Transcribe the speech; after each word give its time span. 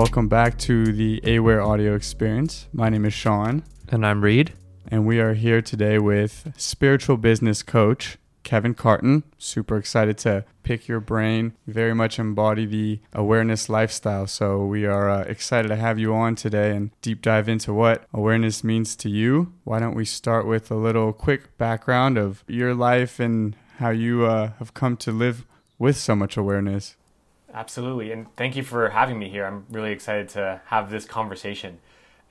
Welcome 0.00 0.28
back 0.28 0.56
to 0.60 0.94
the 0.94 1.20
Aware 1.24 1.60
Audio 1.60 1.94
Experience. 1.94 2.68
My 2.72 2.88
name 2.88 3.04
is 3.04 3.12
Sean, 3.12 3.62
And 3.90 4.06
I'm 4.06 4.24
Reed. 4.24 4.54
and 4.90 5.06
we 5.06 5.20
are 5.20 5.34
here 5.34 5.60
today 5.60 5.98
with 5.98 6.54
spiritual 6.56 7.18
business 7.18 7.62
coach 7.62 8.16
Kevin 8.42 8.72
Carton. 8.72 9.24
Super 9.36 9.76
excited 9.76 10.16
to 10.18 10.46
pick 10.62 10.88
your 10.88 11.00
brain. 11.00 11.52
Very 11.66 11.94
much 11.94 12.18
embody 12.18 12.64
the 12.64 13.00
awareness 13.12 13.68
lifestyle. 13.68 14.26
So 14.26 14.64
we 14.64 14.86
are 14.86 15.10
uh, 15.10 15.20
excited 15.24 15.68
to 15.68 15.76
have 15.76 15.98
you 15.98 16.14
on 16.14 16.34
today 16.34 16.74
and 16.74 16.92
deep 17.02 17.20
dive 17.20 17.46
into 17.46 17.74
what 17.74 18.06
awareness 18.14 18.64
means 18.64 18.96
to 18.96 19.10
you. 19.10 19.52
Why 19.64 19.80
don't 19.80 19.94
we 19.94 20.06
start 20.06 20.46
with 20.46 20.70
a 20.70 20.76
little 20.76 21.12
quick 21.12 21.58
background 21.58 22.16
of 22.16 22.42
your 22.48 22.74
life 22.74 23.20
and 23.20 23.54
how 23.76 23.90
you 23.90 24.24
uh, 24.24 24.52
have 24.60 24.72
come 24.72 24.96
to 24.96 25.12
live 25.12 25.44
with 25.78 25.98
so 25.98 26.16
much 26.16 26.38
awareness? 26.38 26.96
Absolutely. 27.52 28.12
And 28.12 28.34
thank 28.36 28.56
you 28.56 28.62
for 28.62 28.90
having 28.90 29.18
me 29.18 29.28
here. 29.28 29.44
I'm 29.44 29.66
really 29.70 29.92
excited 29.92 30.28
to 30.30 30.60
have 30.66 30.90
this 30.90 31.04
conversation. 31.04 31.78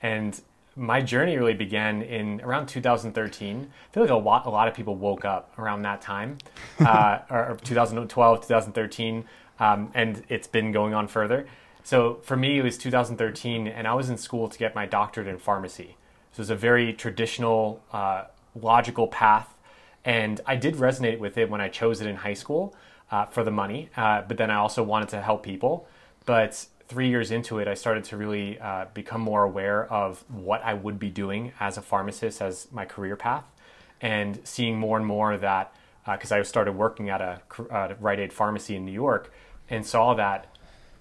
And 0.02 0.40
my 0.76 1.02
journey 1.02 1.36
really 1.36 1.54
began 1.54 2.02
in 2.02 2.40
around 2.40 2.66
2013. 2.66 3.70
I 3.70 3.94
feel 3.94 4.02
like 4.02 4.10
a 4.10 4.14
lot, 4.14 4.46
a 4.46 4.50
lot 4.50 4.68
of 4.68 4.74
people 4.74 4.94
woke 4.94 5.24
up 5.24 5.52
around 5.58 5.82
that 5.82 6.00
time, 6.00 6.38
uh, 6.80 7.18
or 7.28 7.58
2012, 7.62 8.40
2013, 8.40 9.24
um, 9.58 9.90
and 9.94 10.22
it's 10.28 10.46
been 10.46 10.72
going 10.72 10.94
on 10.94 11.06
further. 11.08 11.46
So 11.82 12.20
for 12.22 12.36
me, 12.36 12.58
it 12.58 12.62
was 12.62 12.78
2013, 12.78 13.66
and 13.66 13.86
I 13.86 13.94
was 13.94 14.08
in 14.08 14.16
school 14.16 14.48
to 14.48 14.58
get 14.58 14.74
my 14.74 14.86
doctorate 14.86 15.26
in 15.26 15.38
pharmacy. 15.38 15.96
So 16.32 16.36
it 16.36 16.38
was 16.38 16.50
a 16.50 16.56
very 16.56 16.92
traditional, 16.92 17.82
uh, 17.92 18.24
logical 18.54 19.06
path, 19.08 19.54
and 20.04 20.40
I 20.46 20.56
did 20.56 20.76
resonate 20.76 21.18
with 21.18 21.36
it 21.36 21.50
when 21.50 21.60
I 21.60 21.68
chose 21.68 22.00
it 22.00 22.06
in 22.06 22.16
high 22.16 22.34
school 22.34 22.74
uh, 23.10 23.26
for 23.26 23.44
the 23.44 23.50
money, 23.50 23.90
uh, 23.96 24.22
but 24.22 24.36
then 24.36 24.50
I 24.50 24.56
also 24.56 24.82
wanted 24.82 25.08
to 25.10 25.20
help 25.20 25.42
people. 25.42 25.86
But 26.26 26.66
three 26.88 27.08
years 27.08 27.30
into 27.30 27.58
it, 27.58 27.68
I 27.68 27.74
started 27.74 28.04
to 28.04 28.16
really 28.16 28.58
uh, 28.58 28.86
become 28.94 29.20
more 29.20 29.44
aware 29.44 29.90
of 29.92 30.24
what 30.28 30.62
I 30.62 30.74
would 30.74 30.98
be 30.98 31.10
doing 31.10 31.52
as 31.60 31.76
a 31.76 31.82
pharmacist, 31.82 32.40
as 32.42 32.68
my 32.70 32.84
career 32.84 33.16
path, 33.16 33.44
and 34.00 34.40
seeing 34.44 34.78
more 34.78 34.96
and 34.96 35.06
more 35.06 35.36
that 35.36 35.72
because 36.10 36.32
I 36.32 36.42
started 36.42 36.72
working 36.72 37.08
at 37.10 37.20
a 37.20 37.40
uh, 37.70 37.94
Rite 38.00 38.20
Aid 38.20 38.32
pharmacy 38.32 38.74
in 38.74 38.84
New 38.84 38.92
York 38.92 39.32
and 39.68 39.86
saw 39.86 40.14
that 40.14 40.46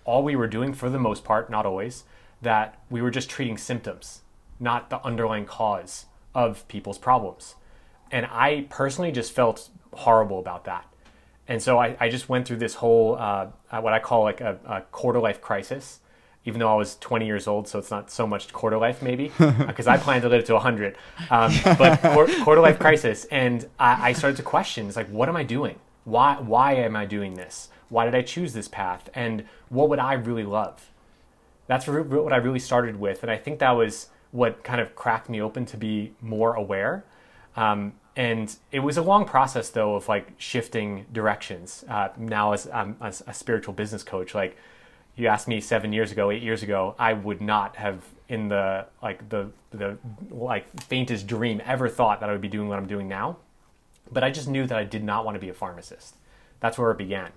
all 0.05 0.23
we 0.23 0.35
were 0.35 0.47
doing, 0.47 0.73
for 0.73 0.89
the 0.89 0.99
most 0.99 1.23
part, 1.23 1.49
not 1.49 1.65
always, 1.65 2.03
that 2.41 2.79
we 2.89 3.01
were 3.01 3.11
just 3.11 3.29
treating 3.29 3.57
symptoms, 3.57 4.21
not 4.59 4.89
the 4.89 5.03
underlying 5.03 5.45
cause 5.45 6.05
of 6.35 6.67
people's 6.67 6.97
problems. 6.97 7.55
And 8.11 8.25
I 8.27 8.67
personally 8.69 9.11
just 9.11 9.31
felt 9.31 9.69
horrible 9.93 10.39
about 10.39 10.65
that. 10.65 10.85
And 11.49 11.61
so 11.61 11.79
I, 11.79 11.97
I 11.99 12.09
just 12.09 12.29
went 12.29 12.47
through 12.47 12.57
this 12.57 12.75
whole, 12.75 13.17
uh, 13.17 13.47
what 13.71 13.91
I 13.91 13.99
call 13.99 14.23
like 14.23 14.39
a, 14.39 14.59
a, 14.67 14.81
quarter 14.81 15.19
life 15.19 15.41
crisis, 15.41 15.99
even 16.45 16.59
though 16.59 16.71
I 16.71 16.75
was 16.75 16.95
20 16.97 17.25
years 17.25 17.47
old, 17.47 17.67
so 17.67 17.79
it's 17.79 17.89
not 17.89 18.11
so 18.11 18.27
much 18.27 18.53
quarter 18.53 18.77
life 18.77 19.01
maybe, 19.01 19.31
because 19.39 19.87
I 19.87 19.97
plan 19.97 20.21
to 20.21 20.29
live 20.29 20.45
to 20.45 20.53
100. 20.53 20.95
Um, 21.31 21.51
but 21.63 21.99
quarter 22.43 22.61
life 22.61 22.77
crisis. 22.77 23.25
And 23.25 23.67
I, 23.79 24.09
I 24.09 24.13
started 24.13 24.37
to 24.37 24.43
question, 24.43 24.87
it's 24.87 24.95
like, 24.95 25.09
what 25.09 25.27
am 25.27 25.35
I 25.35 25.43
doing? 25.43 25.79
Why, 26.03 26.35
why 26.39 26.75
am 26.75 26.95
I 26.95 27.05
doing 27.05 27.33
this? 27.33 27.69
Why 27.89 28.05
did 28.05 28.13
I 28.13 28.21
choose 28.21 28.53
this 28.53 28.67
path? 28.67 29.09
And 29.15 29.43
what 29.69 29.89
would 29.89 29.99
I 29.99 30.13
really 30.13 30.45
love? 30.45 30.91
That's 31.65 31.87
what 31.87 32.31
I 32.31 32.37
really 32.37 32.59
started 32.59 32.99
with. 32.99 33.23
And 33.23 33.31
I 33.31 33.37
think 33.37 33.57
that 33.57 33.71
was 33.71 34.09
what 34.29 34.63
kind 34.63 34.79
of 34.79 34.95
cracked 34.95 35.29
me 35.29 35.41
open 35.41 35.65
to 35.65 35.77
be 35.77 36.13
more 36.21 36.53
aware. 36.53 37.05
Um, 37.55 37.93
and 38.19 38.57
it 38.73 38.81
was 38.81 38.97
a 38.97 39.01
long 39.01 39.23
process 39.23 39.69
though 39.69 39.95
of 39.95 40.09
like 40.09 40.33
shifting 40.37 41.05
directions. 41.13 41.85
Uh, 41.87 42.09
now 42.17 42.51
as, 42.51 42.67
um, 42.73 42.97
as 42.99 43.23
a 43.25 43.33
spiritual 43.33 43.73
business 43.73 44.03
coach 44.03 44.35
like 44.35 44.57
you 45.15 45.27
asked 45.27 45.47
me 45.47 45.61
seven 45.61 45.93
years 45.93 46.11
ago 46.11 46.29
eight 46.29 46.43
years 46.43 46.61
ago 46.61 46.95
i 46.99 47.13
would 47.13 47.41
not 47.41 47.77
have 47.77 48.03
in 48.27 48.49
the 48.49 48.85
like 49.01 49.27
the 49.29 49.49
the 49.71 49.97
like 50.29 50.65
faintest 50.81 51.27
dream 51.27 51.61
ever 51.65 51.87
thought 51.87 52.19
that 52.19 52.29
i 52.29 52.33
would 52.33 52.41
be 52.41 52.49
doing 52.49 52.67
what 52.67 52.77
i'm 52.77 52.87
doing 52.87 53.07
now. 53.07 53.37
But 54.11 54.25
i 54.25 54.29
just 54.29 54.49
knew 54.49 54.67
that 54.67 54.77
i 54.77 54.83
did 54.83 55.03
not 55.03 55.23
want 55.23 55.35
to 55.35 55.39
be 55.39 55.49
a 55.49 55.53
pharmacist. 55.53 56.15
That's 56.59 56.77
where 56.77 56.91
it 56.91 56.97
began. 56.97 57.31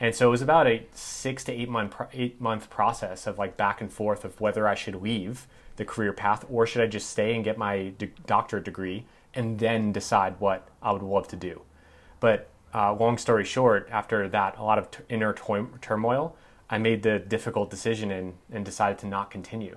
And 0.00 0.14
so 0.14 0.28
it 0.28 0.30
was 0.30 0.42
about 0.42 0.66
a 0.66 0.84
six 0.92 1.44
to 1.44 1.52
eight 1.52 1.68
month 1.68 1.94
eight 2.12 2.40
month 2.40 2.70
process 2.70 3.28
of 3.28 3.38
like 3.38 3.56
back 3.56 3.80
and 3.80 3.92
forth 3.92 4.24
of 4.24 4.40
whether 4.40 4.66
i 4.66 4.74
should 4.74 5.00
leave 5.00 5.46
the 5.76 5.84
career 5.84 6.12
path 6.12 6.44
or 6.50 6.66
should 6.66 6.82
i 6.82 6.88
just 6.88 7.08
stay 7.08 7.36
and 7.36 7.44
get 7.44 7.56
my 7.56 7.92
doctorate 8.26 8.64
degree 8.64 9.06
and 9.34 9.58
then 9.58 9.92
decide 9.92 10.34
what 10.38 10.68
I 10.82 10.92
would 10.92 11.02
love 11.02 11.28
to 11.28 11.36
do. 11.36 11.62
But 12.20 12.48
uh, 12.74 12.94
long 12.94 13.18
story 13.18 13.44
short, 13.44 13.88
after 13.90 14.28
that, 14.28 14.58
a 14.58 14.62
lot 14.62 14.78
of 14.78 14.90
t- 14.90 15.02
inner 15.08 15.32
to- 15.32 15.68
turmoil, 15.80 16.36
I 16.68 16.78
made 16.78 17.02
the 17.02 17.18
difficult 17.18 17.70
decision 17.70 18.10
and, 18.10 18.34
and 18.52 18.64
decided 18.64 18.98
to 18.98 19.06
not 19.06 19.30
continue, 19.30 19.76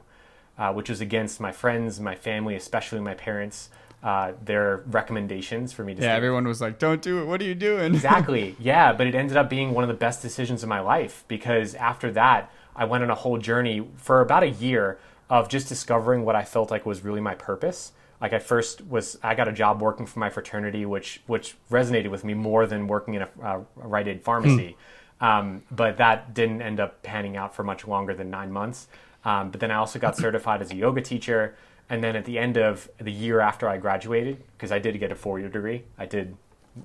uh, 0.58 0.74
which 0.74 0.90
was 0.90 1.00
against 1.02 1.40
my 1.40 1.52
friends, 1.52 2.00
my 2.00 2.16
family, 2.16 2.56
especially 2.56 3.00
my 3.00 3.14
parents. 3.14 3.70
Uh, 4.04 4.32
their 4.44 4.78
recommendations 4.88 5.72
for 5.72 5.84
me 5.84 5.94
to 5.94 6.02
yeah 6.02 6.08
stay. 6.08 6.16
everyone 6.18 6.48
was 6.48 6.60
like 6.60 6.80
don't 6.80 7.04
do 7.04 7.22
it 7.22 7.26
what 7.26 7.40
are 7.40 7.44
you 7.44 7.54
doing 7.54 7.94
exactly 7.94 8.56
yeah 8.60 8.92
but 8.92 9.06
it 9.06 9.14
ended 9.14 9.38
up 9.38 9.48
being 9.48 9.76
one 9.76 9.84
of 9.84 9.88
the 9.90 9.94
best 9.94 10.24
decisions 10.24 10.64
of 10.64 10.70
my 10.70 10.80
life 10.80 11.24
because 11.28 11.76
after 11.76 12.12
that 12.12 12.52
i 12.76 12.84
went 12.84 13.04
on 13.04 13.12
a 13.12 13.16
whole 13.16 13.38
journey 13.38 13.88
for 13.98 14.20
about 14.22 14.42
a 14.42 14.50
year 14.50 14.98
of 15.30 15.48
just 15.48 15.70
discovering 15.70 16.26
what 16.26 16.36
i 16.36 16.44
felt 16.44 16.72
like 16.72 16.84
was 16.84 17.04
really 17.04 17.22
my 17.22 17.36
purpose 17.36 17.92
like 18.22 18.34
I 18.34 18.40
first 18.40 18.86
was 18.88 19.18
I 19.24 19.34
got 19.34 19.48
a 19.48 19.52
job 19.52 19.82
working 19.82 20.06
for 20.06 20.20
my 20.20 20.30
fraternity, 20.30 20.86
which 20.86 21.22
which 21.26 21.56
resonated 21.72 22.10
with 22.10 22.24
me 22.24 22.34
more 22.34 22.68
than 22.68 22.88
working 22.88 23.16
in 23.16 23.24
a, 23.24 23.30
a 23.44 23.66
Rite 23.76 24.08
Aid 24.08 24.24
pharmacy. 24.24 24.78
Hmm. 25.20 25.26
Um, 25.26 25.62
but 25.72 25.98
that 25.98 26.34
didn't 26.34 26.62
end 26.62 26.80
up 26.80 27.04
panning 27.04 27.38
out 27.38 27.56
for 27.56 27.64
much 27.64 27.88
longer 27.88 28.14
than 28.14 28.30
nine 28.30 28.52
months. 28.52 28.88
Um, 29.24 29.52
but 29.52 29.60
then 29.60 29.70
I 29.70 29.76
also 29.76 30.00
got 30.00 30.18
certified 30.18 30.62
as 30.62 30.72
a 30.72 30.76
yoga 30.76 31.02
teacher. 31.02 31.56
And 31.90 32.04
then 32.04 32.16
at 32.16 32.26
the 32.26 32.40
end 32.40 32.58
of 32.58 32.90
the 33.00 33.12
year 33.12 33.40
after 33.40 33.68
I 33.68 33.78
graduated, 33.78 34.42
because 34.54 34.72
I 34.72 34.80
did 34.80 34.98
get 35.00 35.12
a 35.12 35.16
four 35.16 35.40
year 35.40 35.50
degree, 35.50 35.84
I 35.98 36.06
did 36.06 36.38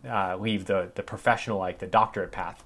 uh, 0.09 0.37
leave 0.37 0.65
the 0.65 0.91
the 0.95 1.03
professional 1.03 1.59
like 1.59 1.79
the 1.79 1.87
doctorate 1.87 2.33
path. 2.33 2.65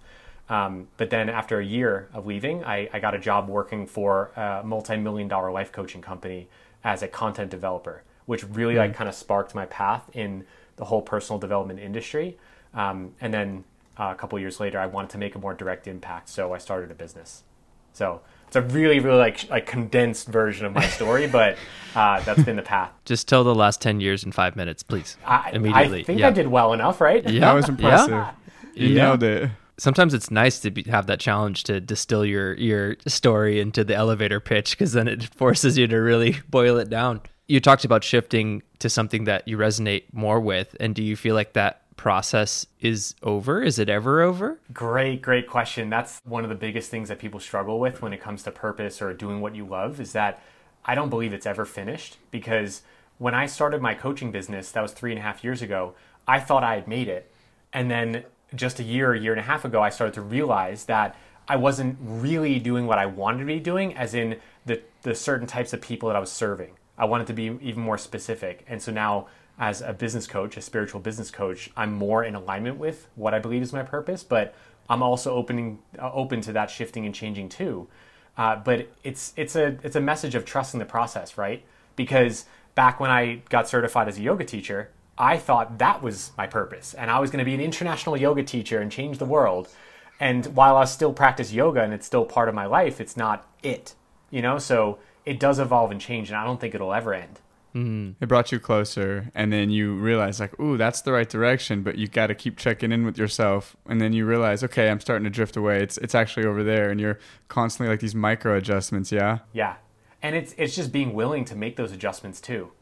Um, 0.48 0.88
but 0.96 1.10
then 1.10 1.28
after 1.28 1.60
a 1.60 1.64
year 1.64 2.08
of 2.12 2.26
leaving, 2.26 2.64
I, 2.64 2.88
I 2.92 2.98
got 2.98 3.14
a 3.14 3.18
job 3.18 3.48
working 3.48 3.86
for 3.86 4.30
a 4.36 4.62
multi 4.64 4.96
million 4.96 5.28
dollar 5.28 5.50
life 5.52 5.70
coaching 5.72 6.02
company 6.02 6.48
as 6.82 7.02
a 7.02 7.08
content 7.08 7.50
developer 7.50 8.02
which 8.30 8.44
really 8.44 8.74
mm 8.74 8.78
like 8.78 8.94
kind 8.94 9.08
of 9.08 9.14
sparked 9.16 9.56
my 9.56 9.66
path 9.66 10.08
in 10.12 10.44
the 10.76 10.84
whole 10.84 11.02
personal 11.02 11.36
development 11.36 11.80
industry. 11.80 12.38
Um, 12.72 13.12
and 13.20 13.34
then 13.34 13.64
uh, 13.98 14.12
a 14.12 14.14
couple 14.14 14.38
years 14.38 14.60
later, 14.60 14.78
I 14.78 14.86
wanted 14.86 15.10
to 15.10 15.18
make 15.18 15.34
a 15.34 15.40
more 15.40 15.52
direct 15.52 15.88
impact, 15.88 16.28
so 16.28 16.54
I 16.54 16.58
started 16.58 16.92
a 16.92 16.94
business. 16.94 17.42
So 17.92 18.20
it's 18.46 18.54
a 18.54 18.62
really, 18.62 19.00
really 19.00 19.18
like 19.18 19.50
like 19.50 19.66
condensed 19.66 20.28
version 20.28 20.64
of 20.64 20.72
my 20.72 20.86
story, 20.86 21.26
but 21.38 21.56
uh, 21.96 22.20
that's 22.20 22.44
been 22.44 22.54
the 22.54 22.62
path. 22.62 22.92
Just 23.04 23.26
tell 23.26 23.42
the 23.42 23.52
last 23.52 23.82
ten 23.82 24.00
years 24.00 24.22
in 24.22 24.30
five 24.30 24.54
minutes, 24.54 24.84
please. 24.84 25.16
I, 25.26 25.50
immediately. 25.52 26.02
I 26.02 26.04
think 26.04 26.20
yeah. 26.20 26.28
I 26.28 26.30
did 26.30 26.46
well 26.46 26.72
enough, 26.72 27.00
right? 27.00 27.28
Yeah, 27.28 27.40
that 27.40 27.54
was 27.54 27.68
impressive. 27.68 28.10
Yeah. 28.10 28.32
You 28.74 28.88
yeah. 28.90 29.02
nailed 29.02 29.22
it 29.24 29.50
sometimes 29.76 30.12
it's 30.12 30.30
nice 30.30 30.60
to 30.60 30.70
be, 30.70 30.82
have 30.84 31.06
that 31.06 31.18
challenge 31.18 31.64
to 31.64 31.80
distill 31.80 32.24
your 32.24 32.54
your 32.54 32.96
story 33.06 33.58
into 33.60 33.82
the 33.82 33.94
elevator 33.94 34.38
pitch 34.38 34.72
because 34.72 34.92
then 34.92 35.08
it 35.08 35.24
forces 35.34 35.78
you 35.78 35.86
to 35.88 35.96
really 35.96 36.36
boil 36.48 36.76
it 36.76 36.90
down 36.90 37.20
you 37.50 37.58
talked 37.58 37.84
about 37.84 38.04
shifting 38.04 38.62
to 38.78 38.88
something 38.88 39.24
that 39.24 39.48
you 39.48 39.58
resonate 39.58 40.04
more 40.12 40.38
with 40.38 40.76
and 40.78 40.94
do 40.94 41.02
you 41.02 41.16
feel 41.16 41.34
like 41.34 41.54
that 41.54 41.82
process 41.96 42.64
is 42.80 43.16
over? 43.24 43.60
Is 43.60 43.78
it 43.80 43.88
ever 43.88 44.22
over? 44.22 44.60
Great 44.72 45.20
great 45.20 45.48
question. 45.48 45.90
That's 45.90 46.20
one 46.24 46.44
of 46.44 46.48
the 46.48 46.54
biggest 46.54 46.90
things 46.90 47.08
that 47.08 47.18
people 47.18 47.40
struggle 47.40 47.80
with 47.80 48.02
when 48.02 48.12
it 48.12 48.20
comes 48.20 48.44
to 48.44 48.52
purpose 48.52 49.02
or 49.02 49.12
doing 49.12 49.40
what 49.40 49.56
you 49.56 49.66
love 49.66 50.00
is 50.00 50.12
that 50.12 50.40
i 50.84 50.94
don't 50.94 51.10
believe 51.10 51.34
it's 51.34 51.44
ever 51.44 51.66
finished 51.66 52.16
because 52.30 52.82
when 53.18 53.34
i 53.34 53.44
started 53.44 53.82
my 53.82 53.92
coaching 53.92 54.30
business 54.30 54.70
that 54.70 54.80
was 54.80 54.92
three 54.92 55.10
and 55.10 55.18
a 55.18 55.22
half 55.22 55.44
years 55.44 55.60
ago 55.60 55.92
i 56.26 56.38
thought 56.38 56.64
i 56.64 56.76
had 56.76 56.86
made 56.86 57.08
it. 57.08 57.30
And 57.72 57.90
then 57.90 58.24
just 58.54 58.80
a 58.80 58.82
year 58.82 59.12
a 59.12 59.18
year 59.18 59.32
and 59.32 59.40
a 59.40 59.44
half 59.44 59.64
ago 59.64 59.82
i 59.82 59.90
started 59.90 60.14
to 60.14 60.22
realize 60.22 60.84
that 60.84 61.16
i 61.48 61.56
wasn't 61.56 61.98
really 62.00 62.58
doing 62.58 62.86
what 62.86 62.98
i 62.98 63.06
wanted 63.06 63.40
to 63.40 63.44
be 63.44 63.60
doing 63.60 63.94
as 63.96 64.14
in 64.14 64.38
the, 64.64 64.80
the 65.02 65.14
certain 65.14 65.46
types 65.46 65.72
of 65.72 65.80
people 65.80 66.08
that 66.08 66.16
i 66.16 66.20
was 66.20 66.32
serving 66.32 66.70
I 67.00 67.06
wanted 67.06 67.26
to 67.28 67.32
be 67.32 67.44
even 67.62 67.82
more 67.82 67.96
specific. 67.96 68.62
And 68.68 68.80
so 68.80 68.92
now, 68.92 69.26
as 69.58 69.80
a 69.80 69.94
business 69.94 70.26
coach, 70.26 70.58
a 70.58 70.60
spiritual 70.60 71.00
business 71.00 71.30
coach, 71.30 71.70
I'm 71.74 71.94
more 71.94 72.22
in 72.22 72.34
alignment 72.34 72.76
with 72.76 73.08
what 73.14 73.32
I 73.32 73.38
believe 73.38 73.62
is 73.62 73.72
my 73.72 73.82
purpose, 73.82 74.22
but 74.22 74.54
I'm 74.88 75.02
also 75.02 75.34
opening 75.34 75.78
uh, 75.98 76.12
open 76.12 76.42
to 76.42 76.52
that 76.52 76.70
shifting 76.70 77.06
and 77.06 77.14
changing 77.14 77.48
too. 77.48 77.88
Uh, 78.36 78.56
but 78.56 78.88
it's 79.02 79.32
it's 79.36 79.56
a 79.56 79.78
it's 79.82 79.96
a 79.96 80.00
message 80.00 80.34
of 80.34 80.44
trusting 80.44 80.78
the 80.78 80.84
process, 80.84 81.38
right? 81.38 81.64
Because 81.96 82.44
back 82.74 83.00
when 83.00 83.10
I 83.10 83.42
got 83.48 83.66
certified 83.66 84.06
as 84.06 84.18
a 84.18 84.22
yoga 84.22 84.44
teacher, 84.44 84.90
I 85.16 85.38
thought 85.38 85.78
that 85.78 86.02
was 86.02 86.32
my 86.36 86.46
purpose, 86.46 86.92
and 86.92 87.10
I 87.10 87.18
was 87.18 87.30
going 87.30 87.38
to 87.38 87.44
be 87.46 87.54
an 87.54 87.60
international 87.62 88.16
yoga 88.16 88.42
teacher 88.42 88.78
and 88.80 88.92
change 88.92 89.16
the 89.16 89.24
world. 89.24 89.68
And 90.18 90.44
while 90.54 90.76
I 90.76 90.84
still 90.84 91.14
practice 91.14 91.50
yoga 91.50 91.80
and 91.82 91.94
it's 91.94 92.06
still 92.06 92.26
part 92.26 92.50
of 92.50 92.54
my 92.54 92.66
life, 92.66 93.00
it's 93.00 93.16
not 93.16 93.48
it, 93.62 93.94
you 94.30 94.42
know. 94.42 94.58
So 94.58 94.98
it 95.24 95.40
does 95.40 95.58
evolve 95.58 95.90
and 95.90 96.00
change, 96.00 96.30
and 96.30 96.36
I 96.36 96.44
don't 96.44 96.60
think 96.60 96.74
it'll 96.74 96.92
ever 96.92 97.14
end. 97.14 97.40
Mm. 97.74 98.16
It 98.20 98.26
brought 98.26 98.50
you 98.50 98.58
closer, 98.58 99.30
and 99.34 99.52
then 99.52 99.70
you 99.70 99.94
realize 99.94 100.40
like, 100.40 100.58
ooh, 100.58 100.76
that's 100.76 101.02
the 101.02 101.12
right 101.12 101.28
direction. 101.28 101.82
But 101.82 101.98
you 101.98 102.08
got 102.08 102.26
to 102.26 102.34
keep 102.34 102.56
checking 102.56 102.90
in 102.90 103.04
with 103.04 103.16
yourself, 103.16 103.76
and 103.86 104.00
then 104.00 104.12
you 104.12 104.26
realize, 104.26 104.64
okay, 104.64 104.90
I'm 104.90 105.00
starting 105.00 105.24
to 105.24 105.30
drift 105.30 105.56
away. 105.56 105.82
It's 105.82 105.96
it's 105.98 106.14
actually 106.14 106.46
over 106.46 106.64
there, 106.64 106.90
and 106.90 107.00
you're 107.00 107.18
constantly 107.48 107.90
like 107.90 108.00
these 108.00 108.14
micro 108.14 108.56
adjustments. 108.56 109.12
Yeah. 109.12 109.38
Yeah, 109.52 109.76
and 110.22 110.34
it's 110.34 110.54
it's 110.58 110.74
just 110.74 110.90
being 110.90 111.14
willing 111.14 111.44
to 111.46 111.54
make 111.54 111.76
those 111.76 111.92
adjustments 111.92 112.40
too, 112.40 112.72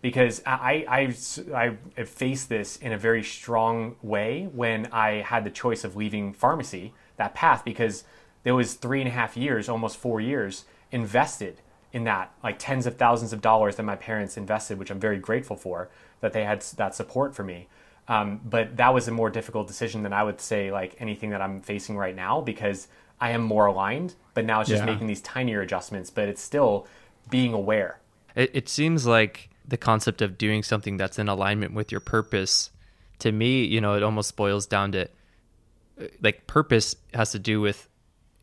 because 0.00 0.42
I 0.46 0.84
I 0.88 1.76
I 1.98 2.04
faced 2.04 2.48
this 2.48 2.76
in 2.76 2.92
a 2.92 2.98
very 2.98 3.24
strong 3.24 3.96
way 4.00 4.48
when 4.52 4.86
I 4.92 5.22
had 5.22 5.42
the 5.42 5.50
choice 5.50 5.82
of 5.82 5.96
leaving 5.96 6.32
pharmacy 6.32 6.94
that 7.16 7.34
path 7.34 7.64
because 7.64 8.04
there 8.44 8.54
was 8.54 8.74
three 8.74 9.00
and 9.00 9.08
a 9.08 9.12
half 9.12 9.36
years, 9.36 9.68
almost 9.68 9.96
four 9.96 10.20
years 10.20 10.66
invested 10.92 11.60
in 11.92 12.04
that, 12.04 12.32
like 12.42 12.56
tens 12.58 12.86
of 12.86 12.96
thousands 12.96 13.32
of 13.32 13.40
dollars 13.40 13.76
that 13.76 13.82
my 13.84 13.96
parents 13.96 14.36
invested, 14.36 14.78
which 14.78 14.90
I'm 14.90 15.00
very 15.00 15.18
grateful 15.18 15.56
for 15.56 15.88
that 16.20 16.32
they 16.32 16.44
had 16.44 16.60
that 16.76 16.94
support 16.94 17.34
for 17.34 17.44
me. 17.44 17.68
Um, 18.08 18.40
but 18.44 18.76
that 18.76 18.94
was 18.94 19.08
a 19.08 19.10
more 19.10 19.30
difficult 19.30 19.66
decision 19.66 20.02
than 20.02 20.12
I 20.12 20.22
would 20.22 20.40
say 20.40 20.70
like 20.70 20.96
anything 21.00 21.30
that 21.30 21.40
I'm 21.42 21.60
facing 21.60 21.96
right 21.96 22.14
now 22.14 22.40
because 22.40 22.88
I 23.20 23.30
am 23.30 23.42
more 23.42 23.66
aligned. 23.66 24.14
But 24.34 24.44
now 24.44 24.60
it's 24.60 24.70
just 24.70 24.82
Yeah. 24.82 24.86
making 24.92 25.06
these 25.06 25.22
tinier 25.22 25.60
adjustments, 25.60 26.10
but 26.10 26.28
it's 26.28 26.42
still 26.42 26.86
being 27.30 27.52
aware. 27.52 27.98
It, 28.34 28.50
it 28.52 28.68
seems 28.68 29.06
like 29.06 29.50
the 29.66 29.76
concept 29.76 30.22
of 30.22 30.38
doing 30.38 30.62
something 30.62 30.96
that's 30.96 31.18
in 31.18 31.28
alignment 31.28 31.74
with 31.74 31.90
your 31.90 32.00
purpose, 32.00 32.70
to 33.20 33.32
me, 33.32 33.64
you 33.64 33.80
know, 33.80 33.94
it 33.94 34.02
almost 34.02 34.36
boils 34.36 34.66
down 34.66 34.92
to 34.92 35.08
uh, 36.00 36.04
like 36.22 36.46
purpose 36.46 36.94
has 37.14 37.32
to 37.32 37.38
do 37.38 37.60
with 37.60 37.88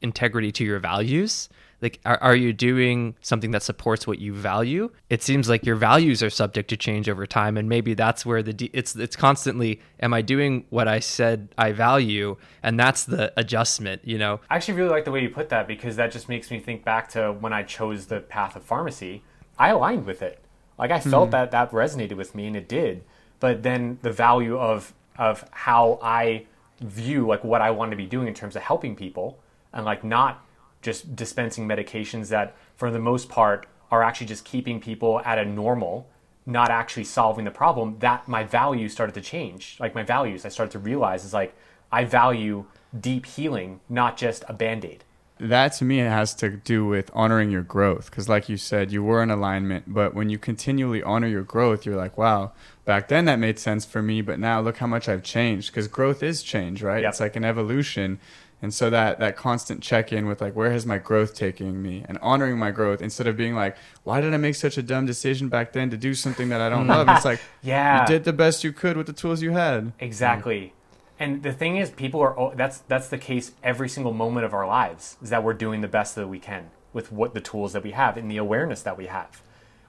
integrity 0.01 0.51
to 0.51 0.63
your 0.65 0.79
values. 0.79 1.47
Like, 1.83 2.00
are, 2.06 2.18
are 2.21 2.35
you 2.35 2.53
doing 2.53 3.15
something 3.19 3.51
that 3.51 3.62
supports 3.62 4.07
what 4.07 4.18
you 4.18 4.33
value? 4.33 4.89
It 5.09 5.21
seems 5.21 5.50
like 5.50 5.65
your 5.65 5.75
values 5.75 6.24
are 6.24 6.30
subject 6.30 6.69
to 6.69 6.77
change 6.77 7.09
over 7.09 7.27
time, 7.27 7.57
and 7.57 7.68
maybe 7.68 7.94
that's 7.94 8.25
where 8.25 8.41
the 8.41 8.53
de- 8.53 8.71
it's 8.74 8.95
it's 8.95 9.18
constantly, 9.18 9.81
am 10.00 10.13
I 10.13 10.21
doing 10.21 10.65
what 10.69 10.88
I 10.88 11.00
said 11.00 11.50
I 11.57 11.74
value? 11.74 12.38
And 12.63 12.80
that's 12.80 13.03
the 13.03 13.33
adjustment, 13.38 14.01
you 14.06 14.18
know. 14.18 14.39
I 14.50 14.56
actually 14.56 14.75
really 14.75 14.91
like 14.91 15.03
the 15.03 15.12
way 15.12 15.21
you 15.21 15.30
put 15.30 15.50
that 15.50 15.68
because 15.68 15.97
that 15.97 16.13
just 16.13 16.30
makes 16.30 16.50
me 16.50 16.59
think 16.59 16.85
back 16.85 17.09
to 17.09 17.33
when 17.33 17.51
I 17.51 17.63
chose 17.63 18.06
the 18.06 18.21
path 18.21 18.56
of 18.56 18.63
pharmacy. 18.63 19.21
I 19.59 19.69
aligned 19.69 20.06
with 20.06 20.21
it. 20.21 20.39
Like 20.79 20.91
I 20.91 21.01
felt 21.01 21.27
hmm. 21.27 21.31
that 21.31 21.51
that 21.51 21.71
resonated 21.71 22.15
with 22.15 22.33
me 22.33 22.47
and 22.47 22.56
it 22.56 22.69
did. 22.69 23.03
But 23.41 23.63
then 23.63 24.00
the 24.03 24.12
value 24.12 24.57
of 24.57 24.94
of 25.18 25.45
how 25.51 26.00
I 26.01 26.45
view 26.79 27.27
like 27.27 27.44
what 27.44 27.62
I 27.62 27.71
want 27.71 27.91
to 27.91 27.97
be 27.97 28.06
doing 28.06 28.27
in 28.27 28.33
terms 28.33 28.56
of 28.56 28.62
helping 28.62 28.95
people 28.95 29.38
and 29.74 29.86
like 29.86 30.03
not 30.03 30.45
just 30.83 31.15
dispensing 31.15 31.68
medications 31.68 32.30
that 32.30 32.56
for 32.75 32.91
the 32.91 33.00
most 33.00 33.30
part 33.30 33.65
are 33.89 34.03
actually 34.03 34.27
just 34.27 34.45
keeping 34.45 34.80
people 34.80 35.21
at 35.21 35.39
a 35.39 35.45
normal 35.45 36.07
not 36.45 36.69
actually 36.69 37.06
solving 37.06 37.45
the 37.45 37.51
problem 37.51 37.97
that 38.00 38.27
my 38.27 38.44
values 38.44 38.91
started 38.91 39.13
to 39.13 39.21
change. 39.21 39.77
Like 39.80 39.95
my 39.95 40.03
values 40.03 40.45
i 40.45 40.50
started 40.50 40.71
to 40.71 40.80
realize 40.80 41.24
is 41.25 41.33
like 41.33 41.56
i 41.91 42.03
value 42.03 42.65
deep 43.00 43.25
healing 43.25 43.80
not 43.89 44.18
just 44.18 44.44
a 44.47 44.53
band-aid. 44.53 45.03
That 45.39 45.74
to 45.74 45.85
me 45.85 45.97
has 45.97 46.35
to 46.35 46.50
do 46.50 46.86
with 46.86 47.09
honoring 47.13 47.50
your 47.50 47.63
growth 47.63 48.09
because 48.09 48.29
like 48.29 48.50
you 48.50 48.57
said 48.57 48.91
you 48.91 49.03
were 49.03 49.21
in 49.24 49.31
alignment 49.31 49.86
but 49.94 50.13
when 50.13 50.29
you 50.29 50.38
continually 50.38 51.01
honor 51.01 51.27
your 51.27 51.44
growth 51.44 51.86
you're 51.86 51.95
like 51.95 52.18
wow 52.18 52.51
back 52.86 53.07
then 53.07 53.25
that 53.25 53.39
made 53.39 53.57
sense 53.57 53.83
for 53.83 54.01
me 54.01 54.21
but 54.21 54.39
now 54.39 54.62
look 54.62 54.77
how 54.77 54.88
much 54.88 55.09
i've 55.09 55.24
changed 55.24 55.71
because 55.71 55.88
growth 55.88 56.21
is 56.21 56.44
change 56.44 56.83
right? 56.83 57.01
Yep. 57.01 57.09
it's 57.09 57.19
like 57.19 57.36
an 57.36 57.44
evolution 57.44 58.19
and 58.63 58.74
so 58.74 58.89
that 58.89 59.19
that 59.19 59.36
constant 59.36 59.83
check-in 59.83 60.25
with 60.25 60.42
like 60.42 60.56
where 60.56 60.71
has 60.71 60.86
my 60.86 60.98
growth 60.98 61.36
taking 61.36 61.83
me 61.83 62.04
and 62.07 62.18
honoring 62.19 62.57
my 62.57 62.71
growth 62.71 63.01
instead 63.01 63.27
of 63.27 63.38
being 63.38 63.54
like 63.54 63.77
why 64.04 64.21
did 64.21 64.33
i 64.33 64.38
make 64.38 64.56
such 64.56 64.77
a 64.77 64.81
dumb 64.81 65.06
decision 65.06 65.50
back 65.50 65.74
then 65.74 65.92
to 65.92 65.98
do 65.98 66.15
something 66.15 66.50
that 66.50 66.62
i 66.62 66.69
don't 66.69 66.88
love 66.88 67.07
it's 67.10 67.25
like 67.25 67.39
Yeah. 67.62 68.01
you 68.01 68.07
did 68.07 68.24
the 68.24 68.33
best 68.33 68.63
you 68.63 68.71
could 68.71 68.98
with 68.98 69.06
the 69.06 69.13
tools 69.13 69.44
you 69.44 69.51
had 69.51 69.92
Exactly. 70.00 70.74
And 71.19 71.44
the 71.44 71.54
thing 71.54 71.77
is, 71.77 71.89
people 71.92 72.19
are 72.21 72.38
oh, 72.38 72.54
that's 72.56 72.80
that's 72.80 73.07
the 73.07 73.18
case 73.18 73.51
every 73.63 73.88
single 73.88 74.13
moment 74.13 74.45
of 74.45 74.54
our 74.54 74.65
lives 74.65 75.18
is 75.21 75.30
that 75.30 75.44
we're 75.44 75.54
doing 75.54 75.81
the 75.81 75.88
best 75.88 76.15
that 76.15 76.27
we 76.27 76.39
can 76.39 76.71
with 76.92 77.12
what 77.12 77.33
the 77.33 77.39
tools 77.39 77.74
that 77.74 77.83
we 77.83 77.92
have 77.92 78.18
and 78.18 78.30
the 78.30 78.38
awareness 78.38 78.81
that 78.81 78.98
we 78.98 79.06
have, 79.06 79.42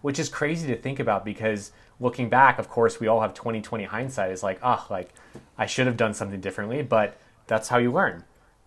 which 0.03 0.19
is 0.19 0.29
crazy 0.29 0.67
to 0.69 0.77
think 0.77 1.01
about 1.01 1.25
because 1.25 1.73
looking 1.99 2.29
back, 2.29 2.59
of 2.59 2.69
course, 2.69 3.01
we 3.01 3.07
all 3.07 3.21
have 3.21 3.35
2020 3.35 3.85
hindsight. 3.85 4.31
Is 4.33 4.43
like, 4.43 4.59
ah, 4.63 4.87
like 4.91 5.13
I 5.57 5.67
should 5.67 5.87
have 5.87 5.97
done 5.97 6.15
something 6.15 6.41
differently, 6.41 6.83
but 6.83 7.17
that's 7.47 7.69
how 7.69 7.79
you 7.79 7.91
learn. 7.91 8.25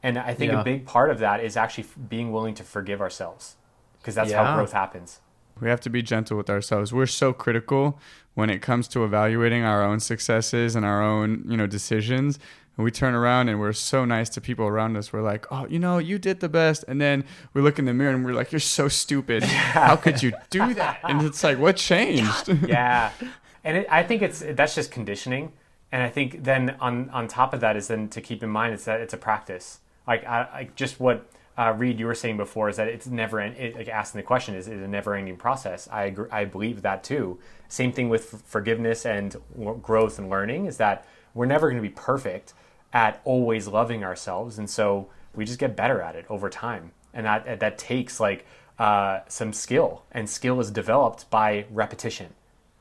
And 0.07 0.18
I 0.18 0.33
think 0.33 0.54
Yeah. 0.54 0.62
a 0.62 0.63
big 0.63 0.86
part 0.86 1.12
of 1.12 1.19
that 1.19 1.44
is 1.44 1.57
actually 1.57 1.86
being 2.07 2.31
willing 2.31 2.56
to 2.56 2.63
forgive 2.63 3.01
ourselves 3.01 3.57
because 4.00 4.15
that's 4.15 4.31
how 4.31 4.56
growth 4.56 4.71
happens. 4.71 5.19
We 5.59 5.68
have 5.68 5.81
to 5.81 5.89
be 5.89 6.01
gentle 6.01 6.38
with 6.38 6.50
ourselves. 6.50 6.94
We're 6.94 7.07
so 7.07 7.33
critical 7.33 8.00
when 8.36 8.50
it 8.50 8.62
comes 8.62 8.88
to 8.89 9.04
evaluating 9.04 9.63
our 9.63 9.83
own 9.83 10.00
successes 10.00 10.75
and 10.75 10.86
our 10.86 11.01
own, 11.01 11.44
you 11.45 11.57
know, 11.57 11.68
decisions. 11.68 12.39
And 12.77 12.86
we 12.86 12.92
turn 12.92 13.15
around 13.15 13.50
and 13.50 13.59
we're 13.59 13.74
so 13.74 14.06
nice 14.06 14.30
to 14.30 14.39
people 14.39 14.65
around 14.68 14.95
us. 14.95 15.12
We're 15.12 15.24
like, 15.24 15.45
"Oh, 15.51 15.65
you 15.68 15.80
know, 15.80 15.98
you 15.98 16.19
did 16.19 16.39
the 16.39 16.48
best." 16.48 16.86
And 16.88 17.01
then 17.01 17.25
we 17.54 17.62
look 17.62 17.77
in 17.80 17.86
the 17.86 17.94
mirror 17.94 18.13
and 18.13 18.24
we're 18.24 18.33
like, 18.33 18.51
"You're 18.54 18.59
so 18.59 18.88
stupid. 18.88 19.44
How 19.88 19.95
could 19.98 20.24
you 20.24 20.31
do 20.51 20.74
that?" 20.75 21.00
And 21.09 21.24
it's 21.24 21.44
like, 21.44 21.57
"What 21.57 21.75
changed?" 21.75 22.48
yeah 22.68 23.12
and 23.63 23.77
it, 23.77 23.88
i 23.89 24.04
think 24.04 24.21
it's 24.21 24.39
that's 24.51 24.75
just 24.75 24.92
conditioning 24.92 25.51
and 25.92 26.01
i 26.04 26.09
think 26.09 26.44
then 26.44 26.75
on 26.80 27.09
on 27.09 27.27
top 27.27 27.54
of 27.56 27.59
that 27.59 27.75
is 27.75 27.88
then 27.88 28.07
to 28.09 28.21
keep 28.21 28.42
in 28.44 28.50
mind 28.50 28.74
it's 28.75 28.86
that 28.86 29.01
it's 29.01 29.13
a 29.13 29.18
practice 29.18 29.80
like 30.07 30.25
I, 30.25 30.48
like 30.54 30.75
just 30.75 31.00
what 31.00 31.30
uh, 31.57 31.74
Reed, 31.75 32.00
you 32.00 32.06
were 32.06 32.15
saying 32.15 32.38
before, 32.38 32.69
is 32.69 32.77
that 32.77 32.88
it's 32.88 33.07
never 33.07 33.39
it, 33.42 33.75
like 33.75 33.89
asking 33.89 34.19
the 34.19 34.24
question 34.24 34.56
is 34.56 34.68
it 34.68 34.77
a 34.77 34.88
never-ending 34.88 35.38
process? 35.38 35.88
I 35.92 36.06
agree, 36.06 36.30
I 36.31 36.45
believe 36.45 36.83
that 36.83 37.04
too. 37.04 37.39
Same 37.68 37.92
thing 37.92 38.09
with 38.09 38.33
f- 38.33 38.42
forgiveness 38.45 39.06
and 39.06 39.36
w- 39.57 39.80
growth 39.81 40.19
and 40.19 40.30
learning 40.30 40.68
is 40.68 40.77
that 40.77 41.06
we're 41.33 41.48
never 41.48 41.69
going 41.69 41.81
to 41.81 41.88
be 41.88 41.94
perfect 41.94 42.54
at 42.94 43.21
always 43.25 43.68
loving 43.68 44.04
ourselves, 44.04 44.57
and 44.57 44.69
so 44.69 45.09
we 45.36 45.45
just 45.45 45.59
get 45.59 45.75
better 45.75 46.01
at 46.01 46.15
it 46.15 46.25
over 46.30 46.50
time, 46.50 46.92
and 47.13 47.25
that 47.25 47.59
that 47.59 47.77
takes 47.77 48.19
like 48.19 48.45
uh, 48.80 49.19
some 49.27 49.51
skill, 49.51 50.04
and 50.12 50.30
skill 50.30 50.59
is 50.59 50.71
developed 50.71 51.30
by 51.30 51.65
repetition. 51.71 52.33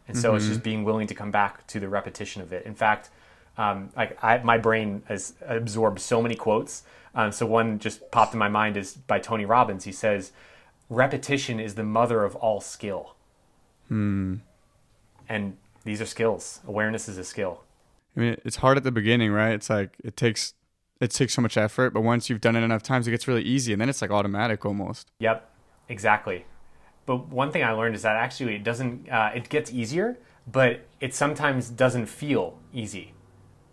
And 0.09 0.17
so 0.17 0.37
it's 0.37 0.47
just 0.47 0.63
being 0.63 0.85
willing 0.85 1.09
to 1.09 1.15
come 1.15 1.33
back 1.33 1.67
to 1.67 1.81
the 1.81 1.89
repetition 1.89 2.41
of 2.41 2.53
it. 2.53 2.65
In 2.65 2.77
fact, 2.77 3.11
um, 3.59 3.91
like 3.97 4.23
I, 4.23 4.39
my 4.39 4.57
brain 4.57 5.03
has 5.09 5.35
absorbed 5.45 5.99
so 5.99 6.23
many 6.23 6.37
quotes. 6.37 6.85
Um, 7.17 7.33
so 7.33 7.47
one 7.47 7.79
just 7.79 8.11
popped 8.11 8.35
in 8.35 8.39
my 8.39 8.49
mind 8.49 8.77
is 8.77 8.95
by 8.95 9.19
Tony 9.19 9.47
Robbins. 9.47 9.85
He 9.85 9.93
says, 9.93 10.33
"Repetition 10.91 11.59
is 11.59 11.75
the 11.75 11.83
mother 11.83 12.23
of 12.23 12.37
all 12.37 12.61
skill." 12.61 13.17
Hmm. 13.89 14.37
And 15.29 15.57
these 15.85 16.01
are 16.03 16.07
skills. 16.07 16.61
Awareness 16.69 17.09
is 17.09 17.19
a 17.19 17.25
skill. 17.25 17.65
I 18.17 18.21
mean, 18.21 18.37
it's 18.45 18.57
hard 18.57 18.77
at 18.77 18.85
the 18.85 18.93
beginning, 18.93 19.33
right? 19.33 19.53
It's 19.53 19.71
like 19.71 19.97
it 20.05 20.17
takes 20.17 20.55
it 21.01 21.11
takes 21.11 21.35
so 21.35 21.43
much 21.43 21.57
effort, 21.57 21.91
but 21.91 22.03
once 22.03 22.31
you've 22.31 22.41
done 22.41 22.55
it 22.55 22.63
enough 22.63 22.83
times, 22.83 23.09
it 23.09 23.11
gets 23.11 23.27
really 23.27 23.43
easy, 23.43 23.73
and 23.73 23.81
then 23.81 23.89
it's 23.89 24.03
like 24.03 24.11
automatic 24.11 24.65
almost. 24.65 25.11
Yep, 25.19 25.51
exactly. 25.89 26.45
But 27.07 27.29
one 27.29 27.51
thing 27.51 27.63
I 27.63 27.73
learned 27.73 27.95
is 27.95 28.03
that 28.03 28.17
actually 28.17 28.57
it 28.57 28.65
doesn't. 28.65 29.09
Uh, 29.09 29.33
it 29.35 29.49
gets 29.49 29.73
easier, 29.73 30.19
but 30.47 30.81
it 31.01 31.15
sometimes 31.15 31.71
doesn't 31.71 32.07
feel 32.07 32.59
easy. 32.73 33.15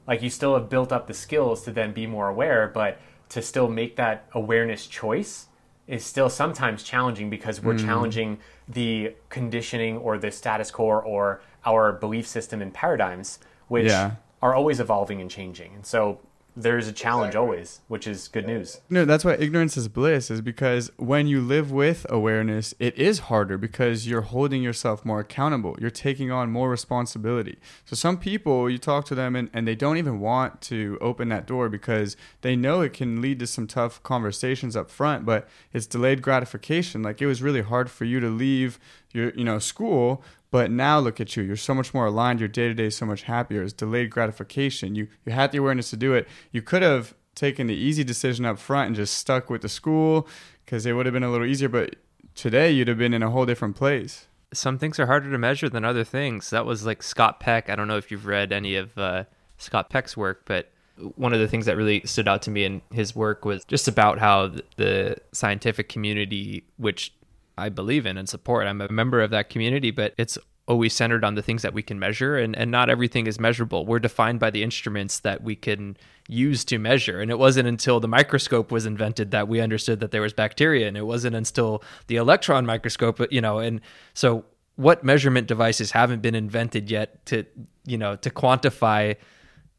Like 0.08 0.22
you 0.22 0.30
still 0.30 0.54
have 0.56 0.70
built 0.70 0.92
up 0.92 1.08
the 1.08 1.14
skills 1.14 1.64
to 1.64 1.72
then 1.72 1.94
be 1.94 2.08
more 2.08 2.28
aware, 2.28 2.68
but 2.68 3.00
to 3.30 3.42
still 3.42 3.68
make 3.68 3.96
that 3.96 4.28
awareness 4.34 4.88
choice 4.88 5.48
is 5.88 6.06
still 6.06 6.30
sometimes 6.30 6.84
challenging 6.84 7.30
because 7.30 7.62
we're 7.62 7.74
mm. 7.74 7.86
challenging 7.86 8.38
the 8.68 9.14
conditioning 9.30 9.98
or 9.98 10.18
the 10.18 10.32
status 10.32 10.72
quo 10.72 10.86
or 10.86 11.42
our 11.66 11.92
belief 11.92 12.26
system 12.28 12.62
and 12.62 12.74
paradigms, 12.74 13.40
which 13.68 13.88
Yeah. 13.88 14.12
are 14.42 14.54
always 14.54 14.80
evolving 14.80 15.20
and 15.20 15.30
changing. 15.30 15.74
And 15.76 15.86
so 15.86 16.20
there's 16.56 16.88
a 16.88 16.94
challenge 16.94 17.36
always, 17.36 17.82
which 17.88 18.06
is 18.08 18.28
good 18.28 18.46
news. 18.46 18.82
No, 18.90 19.06
that's 19.06 19.26
why 19.26 19.34
ignorance 19.34 19.76
is 19.78 19.88
bliss, 19.88 20.30
is 20.30 20.42
because 20.42 20.92
when 20.98 21.28
you 21.28 21.42
live 21.42 21.72
with 21.72 22.06
awareness, 22.10 22.74
it 22.80 22.98
is 22.98 23.20
harder 23.20 23.58
because 23.58 24.08
you're 24.08 24.22
holding 24.22 24.62
yourself 24.62 25.04
more 25.04 25.20
accountable. 25.20 25.76
You're 25.80 25.90
taking 25.90 26.32
on 26.32 26.52
more 26.52 26.70
responsibility. 26.70 27.58
So 27.86 27.96
some 27.96 28.18
people, 28.18 28.70
you 28.70 28.78
talk 28.78 29.06
to 29.06 29.16
them 29.16 29.36
and, 29.36 29.50
and 29.54 29.68
they 29.68 29.76
don't 29.76 29.98
even 29.98 30.20
want 30.20 30.62
to 30.62 30.98
open 31.02 31.30
that 31.30 31.48
door 31.48 31.70
because 31.70 32.16
they 32.42 32.56
know 32.56 32.82
it 32.82 32.94
can 32.94 33.22
lead 33.22 33.40
to 33.40 33.48
some 33.48 33.68
tough 33.68 34.02
conversations 34.04 34.76
up 34.76 34.90
front, 34.90 35.26
but 35.26 35.48
it's 35.72 35.88
delayed 35.88 36.22
gratification. 36.22 37.02
Like 37.02 37.22
it 37.22 37.28
was 37.28 37.42
really 37.42 37.62
hard 37.62 37.90
for 37.90 38.06
you 38.06 38.20
to 38.20 38.30
leave 38.30 38.80
your, 39.14 39.32
you 39.34 39.44
know, 39.44 39.60
school, 39.60 40.24
but 40.52 40.70
now 40.70 41.00
look 41.00 41.20
at 41.20 41.36
you. 41.36 41.44
You're 41.44 41.56
so 41.56 41.74
much 41.74 41.94
more 41.94 42.08
aligned. 42.08 42.40
Your 42.40 42.50
day 42.50 42.68
to 42.68 42.74
day 42.74 42.86
is 42.86 42.96
so 42.96 43.06
much 43.06 43.24
happier. 43.24 43.64
It's 43.64 43.74
delayed 43.74 44.10
gratification. 44.10 44.96
You 44.96 45.08
you 45.26 45.32
had 45.32 45.52
the 45.52 45.60
awareness 45.60 45.90
to 45.92 45.98
do 45.98 46.14
it. 46.14 46.28
You 46.52 46.62
could 46.62 46.82
have 46.82 47.16
taken 47.36 47.68
the 47.68 47.76
easy 47.76 48.04
decision 48.04 48.46
up 48.46 48.60
front 48.60 48.88
and 48.88 48.96
just 48.96 49.18
stuck 49.18 49.50
with 49.50 49.62
the 49.62 49.70
school 49.70 50.28
because 50.66 50.86
it 50.86 50.94
would 50.94 51.06
have 51.06 51.14
been 51.14 51.24
a 51.24 51.32
little 51.32 51.48
easier. 51.48 51.70
But 51.70 51.96
today 52.36 52.72
you'd 52.72 52.88
have 52.88 52.98
been 52.98 53.14
in 53.14 53.24
a 53.24 53.32
whole 53.32 53.46
different 53.46 53.76
place. 53.76 54.28
some 54.54 54.78
things 54.78 55.00
are 55.00 55.08
harder 55.08 55.32
to 55.32 55.38
measure 55.38 55.70
than 55.70 55.84
other 55.84 56.04
things. 56.04 56.52
That 56.52 56.66
was 56.66 56.86
like 56.86 57.02
Scott 57.02 57.40
Peck. 57.40 57.70
I 57.70 57.76
don't 57.76 57.88
know 57.88 57.98
if 57.98 58.12
you've 58.12 58.28
read 58.28 58.52
any 58.52 58.76
of 58.76 58.98
uh, 58.98 59.24
Scott 59.58 59.90
Peck's 59.90 60.16
work, 60.16 60.44
but 60.46 60.72
one 61.16 61.34
of 61.34 61.40
the 61.40 61.48
things 61.48 61.66
that 61.66 61.76
really 61.76 62.02
stood 62.06 62.28
out 62.28 62.44
to 62.44 62.52
me 62.52 62.64
in 62.64 62.82
his 62.92 63.16
work 63.16 63.46
was 63.46 63.66
just 63.66 63.88
about 63.88 64.20
how 64.20 64.52
the 64.78 65.18
scientific 65.32 65.90
community, 65.90 66.64
which 66.78 67.12
I 67.58 67.70
believe 67.70 68.06
in 68.06 68.18
and 68.18 68.28
support, 68.28 68.68
I'm 68.68 68.82
a 68.82 68.92
member 68.92 69.22
of 69.22 69.32
that 69.32 69.50
community, 69.50 69.92
but 69.92 70.14
it's 70.18 70.38
always 70.68 70.94
centered 70.94 71.24
on 71.26 71.36
the 71.36 71.42
things 71.42 71.62
that 71.62 71.74
we 71.74 71.82
can 71.82 72.00
measure 72.00 72.38
and, 72.38 72.56
and 72.56 72.72
not 72.72 72.90
everything 72.90 73.28
is 73.28 73.40
measurable. 73.40 73.86
We're 73.86 74.00
defined 74.00 74.40
by 74.40 74.50
the 74.50 74.64
instruments 74.64 75.20
that 75.20 75.44
we 75.44 75.56
can 75.56 75.98
use 76.28 76.64
to 76.64 76.78
measure 76.78 77.20
and 77.20 77.30
it 77.30 77.38
wasn't 77.38 77.68
until 77.68 78.00
the 78.00 78.08
microscope 78.08 78.72
was 78.72 78.86
invented 78.86 79.32
that 79.32 79.48
we 79.48 79.60
understood 79.60 80.00
that 80.00 80.12
there 80.12 80.22
was 80.22 80.32
bacteria 80.32 80.88
and 80.88 80.96
it 80.96 81.06
wasn't 81.06 81.36
until 81.36 81.84
the 82.08 82.16
electron 82.16 82.66
microscope 82.66 83.20
you 83.30 83.42
know 83.42 83.60
and 83.60 83.82
so 84.14 84.46
what 84.78 85.04
measurement 85.04 85.48
devices 85.48 85.92
haven't 85.92 86.22
been 86.22 86.34
invented 86.34 86.90
yet 86.90 87.26
to 87.26 87.46
you 87.86 87.98
know 87.98 88.16
to 88.16 88.30
quantify 88.30 89.16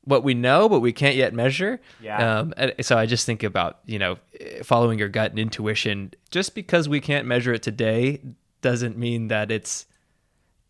what 0.05 0.23
we 0.23 0.35
know 0.35 0.69
but 0.69 0.81
we 0.81 0.93
can't 0.93 1.17
yet 1.17 1.33
measure 1.33 1.81
Yeah. 2.01 2.41
um, 2.41 2.55
so 2.81 2.99
i 2.99 3.07
just 3.07 3.25
think 3.27 3.43
about 3.43 3.79
you 3.87 3.99
know 3.99 4.17
following 4.63 4.99
your 4.99 5.09
gut 5.09 5.31
and 5.31 5.39
intuition 5.39 6.13
just 6.31 6.55
because 6.55 6.89
we 6.89 7.01
can't 7.01 7.27
measure 7.27 7.53
it 7.55 7.63
today 7.63 8.21
doesn't 8.61 8.97
mean 8.99 9.29
that 9.29 9.51
it's 9.51 9.87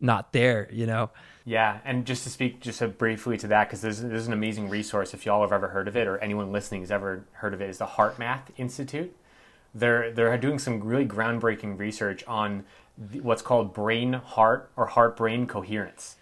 not 0.01 0.33
there 0.33 0.69
you 0.73 0.87
know 0.87 1.11
Yeah, 1.45 1.79
and 1.85 2.07
just 2.07 2.25
to 2.25 2.31
speak 2.31 2.61
just 2.61 2.79
so 2.79 2.89
briefly 2.89 3.37
to 3.39 3.47
that, 3.49 3.69
because 3.69 3.83
there's, 3.83 4.01
there's 4.01 4.27
an 4.27 4.33
amazing 4.33 4.71
resource 4.71 5.13
if 5.13 5.27
y'all 5.27 5.43
have 5.43 5.53
ever 5.53 5.69
heard 5.69 5.89
of 5.89 5.95
it, 5.97 6.07
or 6.09 6.17
anyone 6.19 6.51
listening 6.53 6.81
has 6.81 6.91
ever 6.91 7.27
heard 7.33 7.53
of 7.53 7.61
it, 7.61 7.69
is 7.69 7.77
the 7.79 7.87
HeartMath 7.87 8.45
Institute. 8.57 9.15
They're 9.75 10.11
they're 10.11 10.39
doing 10.39 10.59
some 10.59 10.81
really 10.83 11.05
groundbreaking 11.07 11.79
research 11.79 12.25
on 12.27 12.65
what's 13.21 13.43
called 13.43 13.75
brain 13.75 14.15
heart 14.15 14.71
or 14.75 14.87
heart 14.87 15.17
brain 15.19 15.47
coherence, 15.47 16.17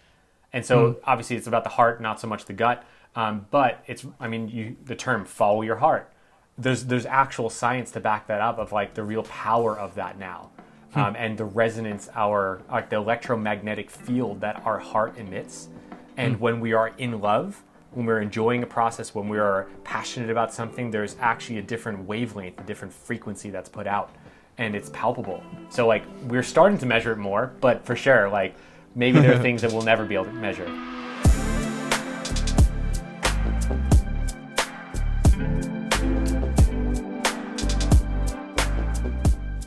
and 0.51 0.65
so 0.65 0.97
obviously 1.05 1.37
it's 1.37 1.47
about 1.47 1.63
the 1.63 1.69
heart, 1.79 2.01
not 2.01 2.19
so 2.19 2.27
much 2.27 2.43
the 2.45 2.53
gut. 2.53 2.83
Um, 3.15 3.45
but 3.51 3.83
it's 3.87 4.05
I 4.19 4.27
mean 4.27 4.47
you 4.47 4.75
the 4.85 4.95
term 4.95 5.25
follow 5.25 5.61
your 5.61 5.77
heart. 5.77 6.11
There's 6.57 6.85
there's 6.85 7.05
actual 7.05 7.49
science 7.49 7.91
to 7.91 7.99
back 7.99 8.27
that 8.27 8.41
up 8.41 8.57
of 8.57 8.71
like 8.71 8.93
the 8.93 9.03
real 9.03 9.23
power 9.23 9.77
of 9.77 9.95
that 9.95 10.17
now 10.17 10.51
um, 10.95 11.15
and 11.17 11.37
the 11.37 11.45
resonance 11.45 12.09
our 12.15 12.61
like 12.71 12.89
the 12.89 12.95
electromagnetic 12.95 13.89
field 13.89 14.41
that 14.41 14.61
our 14.65 14.79
heart 14.79 15.17
emits. 15.17 15.69
And 16.17 16.39
when 16.39 16.59
we 16.59 16.73
are 16.73 16.89
in 16.97 17.21
love 17.21 17.63
when 17.91 18.07
we're 18.07 18.21
enjoying 18.21 18.63
a 18.63 18.67
process 18.67 19.13
when 19.13 19.29
we 19.29 19.37
are 19.37 19.67
passionate 19.83 20.31
about 20.31 20.51
something 20.51 20.89
there's 20.89 21.15
actually 21.19 21.59
a 21.59 21.61
different 21.61 22.07
wavelength 22.07 22.59
a 22.59 22.63
different 22.63 22.91
frequency 22.91 23.51
that's 23.51 23.69
put 23.69 23.85
out 23.85 24.15
and 24.57 24.75
it's 24.75 24.89
palpable. 24.89 25.43
So 25.69 25.87
like 25.87 26.03
we're 26.27 26.43
starting 26.43 26.77
to 26.79 26.85
measure 26.87 27.11
it 27.11 27.17
more 27.17 27.53
but 27.61 27.85
for 27.85 27.95
sure 27.95 28.29
like 28.29 28.55
maybe 28.95 29.19
there 29.19 29.35
are 29.35 29.41
things 29.47 29.61
that 29.61 29.71
we'll 29.71 29.83
never 29.83 30.05
be 30.05 30.15
able 30.15 30.25
to 30.25 30.33
measure 30.33 30.67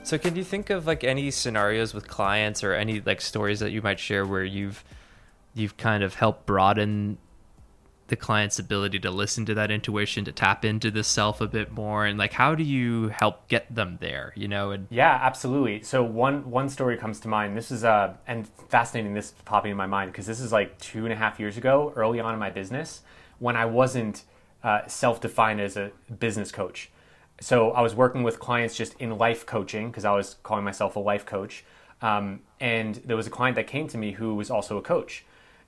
So 0.06 0.18
can 0.18 0.36
you 0.36 0.44
think 0.44 0.70
of 0.70 0.86
like 0.86 1.02
any 1.02 1.32
scenarios 1.32 1.92
with 1.92 2.06
clients 2.06 2.62
or 2.62 2.72
any 2.72 3.00
like 3.00 3.20
stories 3.20 3.58
that 3.58 3.72
you 3.72 3.82
might 3.82 3.98
share 3.98 4.24
where 4.24 4.44
you've 4.44 4.84
you've 5.52 5.76
kind 5.76 6.04
of 6.04 6.14
helped 6.14 6.46
broaden 6.46 7.18
the 8.06 8.14
client's 8.14 8.60
ability 8.60 9.00
to 9.00 9.10
listen 9.10 9.44
to 9.46 9.54
that 9.54 9.72
intuition, 9.72 10.24
to 10.26 10.30
tap 10.30 10.64
into 10.64 10.92
the 10.92 11.02
self 11.02 11.40
a 11.40 11.48
bit 11.48 11.72
more 11.72 12.06
and 12.06 12.20
like 12.20 12.32
how 12.32 12.54
do 12.54 12.62
you 12.62 13.08
help 13.08 13.48
get 13.48 13.74
them 13.74 13.98
there, 14.00 14.32
you 14.36 14.46
know? 14.46 14.70
And 14.70 14.86
Yeah, 14.90 15.18
absolutely. 15.20 15.82
So 15.82 16.04
one 16.04 16.48
one 16.52 16.68
story 16.68 16.96
comes 16.96 17.18
to 17.20 17.28
mind. 17.28 17.56
This 17.56 17.72
is 17.72 17.82
uh 17.82 18.14
and 18.28 18.46
fascinating. 18.68 19.12
This 19.12 19.34
popping 19.44 19.72
in 19.72 19.76
my 19.76 19.86
mind 19.86 20.12
because 20.12 20.26
this 20.26 20.38
is 20.38 20.52
like 20.52 20.78
two 20.78 21.02
and 21.02 21.12
a 21.12 21.16
half 21.16 21.40
years 21.40 21.56
ago, 21.56 21.92
early 21.96 22.20
on 22.20 22.32
in 22.32 22.38
my 22.38 22.50
business, 22.50 23.00
when 23.40 23.56
I 23.56 23.64
wasn't 23.64 24.22
uh, 24.62 24.86
self-defined 24.86 25.60
as 25.60 25.76
a 25.76 25.90
business 26.20 26.52
coach. 26.52 26.90
So 27.40 27.72
I 27.72 27.82
was 27.82 27.94
working 27.94 28.22
with 28.22 28.38
clients 28.38 28.76
just 28.76 28.94
in 28.94 29.18
life 29.18 29.44
coaching 29.44 29.88
because 29.88 30.04
I 30.04 30.12
was 30.12 30.36
calling 30.42 30.64
myself 30.64 30.96
a 30.96 31.00
life 31.00 31.26
coach. 31.26 31.64
Um, 32.02 32.40
and 32.60 32.96
there 33.04 33.16
was 33.16 33.26
a 33.26 33.30
client 33.30 33.56
that 33.56 33.66
came 33.66 33.88
to 33.88 33.98
me 33.98 34.12
who 34.12 34.34
was 34.34 34.50
also 34.50 34.78
a 34.78 34.82
coach 34.82 35.24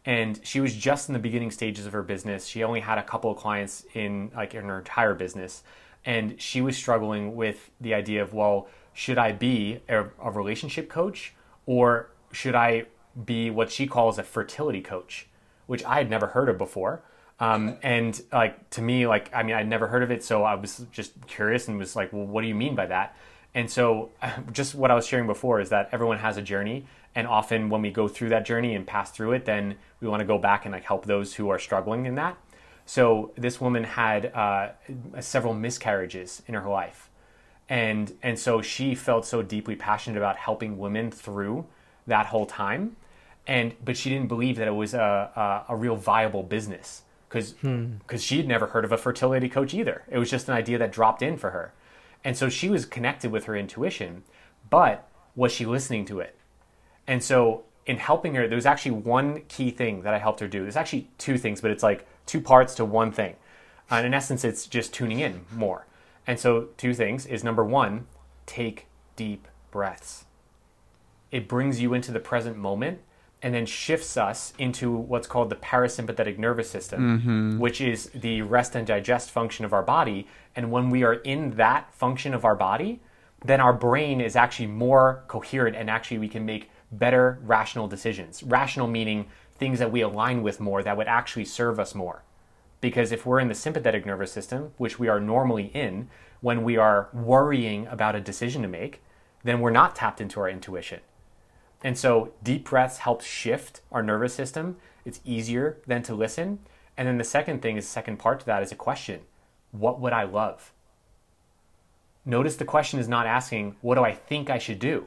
and 0.08 0.40
she 0.42 0.58
was 0.60 0.74
just 0.74 1.10
in 1.10 1.12
the 1.12 1.18
beginning 1.18 1.50
stages 1.50 1.84
of 1.84 1.92
her 1.92 2.02
business. 2.02 2.46
She 2.46 2.64
only 2.64 2.80
had 2.80 2.96
a 2.96 3.02
couple 3.02 3.30
of 3.30 3.36
clients 3.36 3.84
in 3.92 4.30
like 4.34 4.54
in 4.54 4.64
her 4.64 4.78
entire 4.78 5.14
business, 5.14 5.62
and 6.04 6.40
she 6.40 6.62
was 6.62 6.78
struggling 6.78 7.36
with 7.36 7.70
the 7.78 7.92
idea 7.92 8.22
of 8.22 8.32
well, 8.32 8.68
should 8.94 9.18
I 9.18 9.32
be 9.32 9.80
a, 9.86 10.04
a 10.22 10.30
relationship 10.30 10.88
coach 10.88 11.34
or 11.66 12.08
should 12.32 12.54
I 12.54 12.86
be 13.24 13.50
what 13.50 13.70
she 13.70 13.86
calls 13.86 14.18
a 14.18 14.22
fertility 14.22 14.80
coach, 14.80 15.26
which 15.66 15.84
I 15.84 15.98
had 15.98 16.08
never 16.08 16.28
heard 16.28 16.48
of 16.48 16.56
before. 16.56 17.02
Um, 17.40 17.76
and 17.82 18.20
like 18.32 18.68
to 18.70 18.82
me, 18.82 19.06
like 19.06 19.30
I 19.34 19.42
mean, 19.42 19.54
I'd 19.54 19.68
never 19.68 19.86
heard 19.86 20.02
of 20.02 20.10
it, 20.10 20.24
so 20.24 20.42
I 20.42 20.54
was 20.54 20.84
just 20.90 21.12
curious 21.26 21.68
and 21.68 21.78
was 21.78 21.94
like, 21.94 22.12
well, 22.12 22.26
what 22.26 22.42
do 22.42 22.48
you 22.48 22.54
mean 22.54 22.74
by 22.74 22.86
that? 22.86 23.16
And 23.54 23.70
so, 23.70 24.10
just 24.52 24.74
what 24.74 24.90
I 24.90 24.94
was 24.94 25.06
sharing 25.06 25.26
before 25.26 25.60
is 25.60 25.70
that 25.70 25.88
everyone 25.92 26.18
has 26.18 26.36
a 26.36 26.42
journey, 26.42 26.86
and 27.14 27.26
often 27.26 27.68
when 27.68 27.82
we 27.82 27.90
go 27.90 28.08
through 28.08 28.30
that 28.30 28.44
journey 28.44 28.74
and 28.74 28.86
pass 28.86 29.10
through 29.10 29.32
it, 29.32 29.44
then 29.44 29.76
we 30.00 30.08
want 30.08 30.20
to 30.20 30.26
go 30.26 30.38
back 30.38 30.64
and 30.64 30.72
like 30.72 30.84
help 30.84 31.06
those 31.06 31.34
who 31.34 31.48
are 31.48 31.58
struggling 31.58 32.06
in 32.06 32.16
that. 32.16 32.36
So 32.86 33.32
this 33.36 33.60
woman 33.60 33.84
had 33.84 34.26
uh, 34.34 34.70
several 35.20 35.54
miscarriages 35.54 36.42
in 36.48 36.54
her 36.54 36.68
life, 36.68 37.08
and 37.68 38.12
and 38.20 38.36
so 38.36 38.62
she 38.62 38.96
felt 38.96 39.24
so 39.24 39.42
deeply 39.42 39.76
passionate 39.76 40.16
about 40.16 40.36
helping 40.38 40.76
women 40.76 41.12
through 41.12 41.66
that 42.08 42.26
whole 42.26 42.46
time, 42.46 42.96
and 43.46 43.74
but 43.84 43.96
she 43.96 44.10
didn't 44.10 44.28
believe 44.28 44.56
that 44.56 44.66
it 44.66 44.74
was 44.74 44.92
a 44.94 45.64
a, 45.68 45.72
a 45.72 45.76
real 45.76 45.94
viable 45.94 46.42
business 46.42 47.02
because 47.28 47.52
because 47.52 47.62
hmm. 47.62 48.16
she 48.16 48.38
had 48.38 48.48
never 48.48 48.68
heard 48.68 48.84
of 48.84 48.92
a 48.92 48.96
fertility 48.96 49.48
coach 49.48 49.74
either. 49.74 50.04
It 50.08 50.18
was 50.18 50.30
just 50.30 50.48
an 50.48 50.54
idea 50.54 50.78
that 50.78 50.92
dropped 50.92 51.22
in 51.22 51.36
for 51.36 51.50
her. 51.50 51.72
And 52.24 52.36
so 52.36 52.48
she 52.48 52.68
was 52.68 52.84
connected 52.84 53.30
with 53.30 53.44
her 53.44 53.56
intuition, 53.56 54.24
but 54.70 55.08
was 55.36 55.52
she 55.52 55.64
listening 55.64 56.04
to 56.06 56.20
it? 56.20 56.36
And 57.06 57.22
so 57.22 57.64
in 57.86 57.96
helping 57.96 58.34
her, 58.34 58.48
there 58.48 58.56
was 58.56 58.66
actually 58.66 58.92
one 58.92 59.42
key 59.48 59.70
thing 59.70 60.02
that 60.02 60.14
I 60.14 60.18
helped 60.18 60.40
her 60.40 60.48
do. 60.48 60.62
There's 60.62 60.76
actually 60.76 61.08
two 61.16 61.38
things, 61.38 61.60
but 61.60 61.70
it's 61.70 61.82
like 61.82 62.06
two 62.26 62.40
parts 62.40 62.74
to 62.76 62.84
one 62.84 63.12
thing. 63.12 63.36
Uh, 63.90 63.96
and 63.96 64.06
in 64.06 64.14
essence, 64.14 64.44
it's 64.44 64.66
just 64.66 64.92
tuning 64.92 65.20
in 65.20 65.46
more. 65.50 65.86
And 66.26 66.38
so 66.38 66.68
two 66.76 66.92
things 66.92 67.24
is 67.24 67.42
number 67.42 67.64
one, 67.64 68.06
take 68.44 68.86
deep 69.16 69.48
breaths. 69.70 70.26
It 71.30 71.48
brings 71.48 71.80
you 71.80 71.94
into 71.94 72.12
the 72.12 72.20
present 72.20 72.56
moment 72.56 73.00
and 73.42 73.54
then 73.54 73.66
shifts 73.66 74.16
us 74.16 74.52
into 74.58 74.90
what's 74.90 75.26
called 75.26 75.50
the 75.50 75.56
parasympathetic 75.56 76.38
nervous 76.38 76.70
system, 76.70 77.20
mm-hmm. 77.20 77.58
which 77.58 77.80
is 77.80 78.10
the 78.14 78.42
rest 78.42 78.74
and 78.74 78.86
digest 78.86 79.30
function 79.30 79.64
of 79.64 79.72
our 79.72 79.82
body. 79.82 80.26
And 80.56 80.70
when 80.70 80.90
we 80.90 81.04
are 81.04 81.14
in 81.14 81.52
that 81.52 81.94
function 81.94 82.34
of 82.34 82.44
our 82.44 82.56
body, 82.56 83.00
then 83.44 83.60
our 83.60 83.72
brain 83.72 84.20
is 84.20 84.34
actually 84.34 84.66
more 84.66 85.22
coherent 85.28 85.76
and 85.76 85.88
actually 85.88 86.18
we 86.18 86.28
can 86.28 86.44
make 86.44 86.70
better 86.90 87.38
rational 87.42 87.86
decisions. 87.86 88.42
Rational 88.42 88.88
meaning 88.88 89.26
things 89.56 89.78
that 89.78 89.92
we 89.92 90.00
align 90.00 90.42
with 90.42 90.60
more 90.60 90.82
that 90.82 90.96
would 90.96 91.08
actually 91.08 91.44
serve 91.44 91.78
us 91.78 91.94
more. 91.94 92.24
Because 92.80 93.12
if 93.12 93.26
we're 93.26 93.40
in 93.40 93.48
the 93.48 93.54
sympathetic 93.54 94.06
nervous 94.06 94.32
system, 94.32 94.72
which 94.78 94.98
we 94.98 95.08
are 95.08 95.20
normally 95.20 95.66
in, 95.74 96.08
when 96.40 96.62
we 96.62 96.76
are 96.76 97.08
worrying 97.12 97.86
about 97.88 98.14
a 98.14 98.20
decision 98.20 98.62
to 98.62 98.68
make, 98.68 99.02
then 99.42 99.60
we're 99.60 99.70
not 99.70 99.96
tapped 99.96 100.20
into 100.20 100.40
our 100.40 100.48
intuition. 100.48 101.00
And 101.82 101.96
so 101.96 102.32
deep 102.42 102.68
breaths 102.68 102.98
help 102.98 103.22
shift 103.22 103.80
our 103.92 104.02
nervous 104.02 104.34
system. 104.34 104.76
It's 105.04 105.20
easier 105.24 105.78
than 105.86 106.02
to 106.04 106.14
listen. 106.14 106.58
And 106.96 107.06
then 107.06 107.18
the 107.18 107.24
second 107.24 107.62
thing 107.62 107.76
is 107.76 107.86
second 107.86 108.18
part 108.18 108.40
to 108.40 108.46
that 108.46 108.62
is 108.62 108.72
a 108.72 108.76
question. 108.76 109.20
What 109.70 110.00
would 110.00 110.12
I 110.12 110.24
love? 110.24 110.72
Notice 112.24 112.56
the 112.56 112.64
question 112.64 112.98
is 112.98 113.08
not 113.08 113.26
asking, 113.26 113.76
what 113.80 113.94
do 113.94 114.04
I 114.04 114.12
think 114.12 114.50
I 114.50 114.58
should 114.58 114.78
do? 114.78 115.06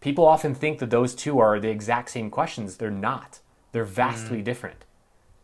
People 0.00 0.26
often 0.26 0.54
think 0.54 0.78
that 0.78 0.90
those 0.90 1.14
two 1.14 1.38
are 1.38 1.58
the 1.58 1.68
exact 1.68 2.10
same 2.10 2.30
questions. 2.30 2.76
They're 2.76 2.90
not. 2.90 3.40
They're 3.72 3.84
vastly 3.84 4.40
mm. 4.40 4.44
different. 4.44 4.84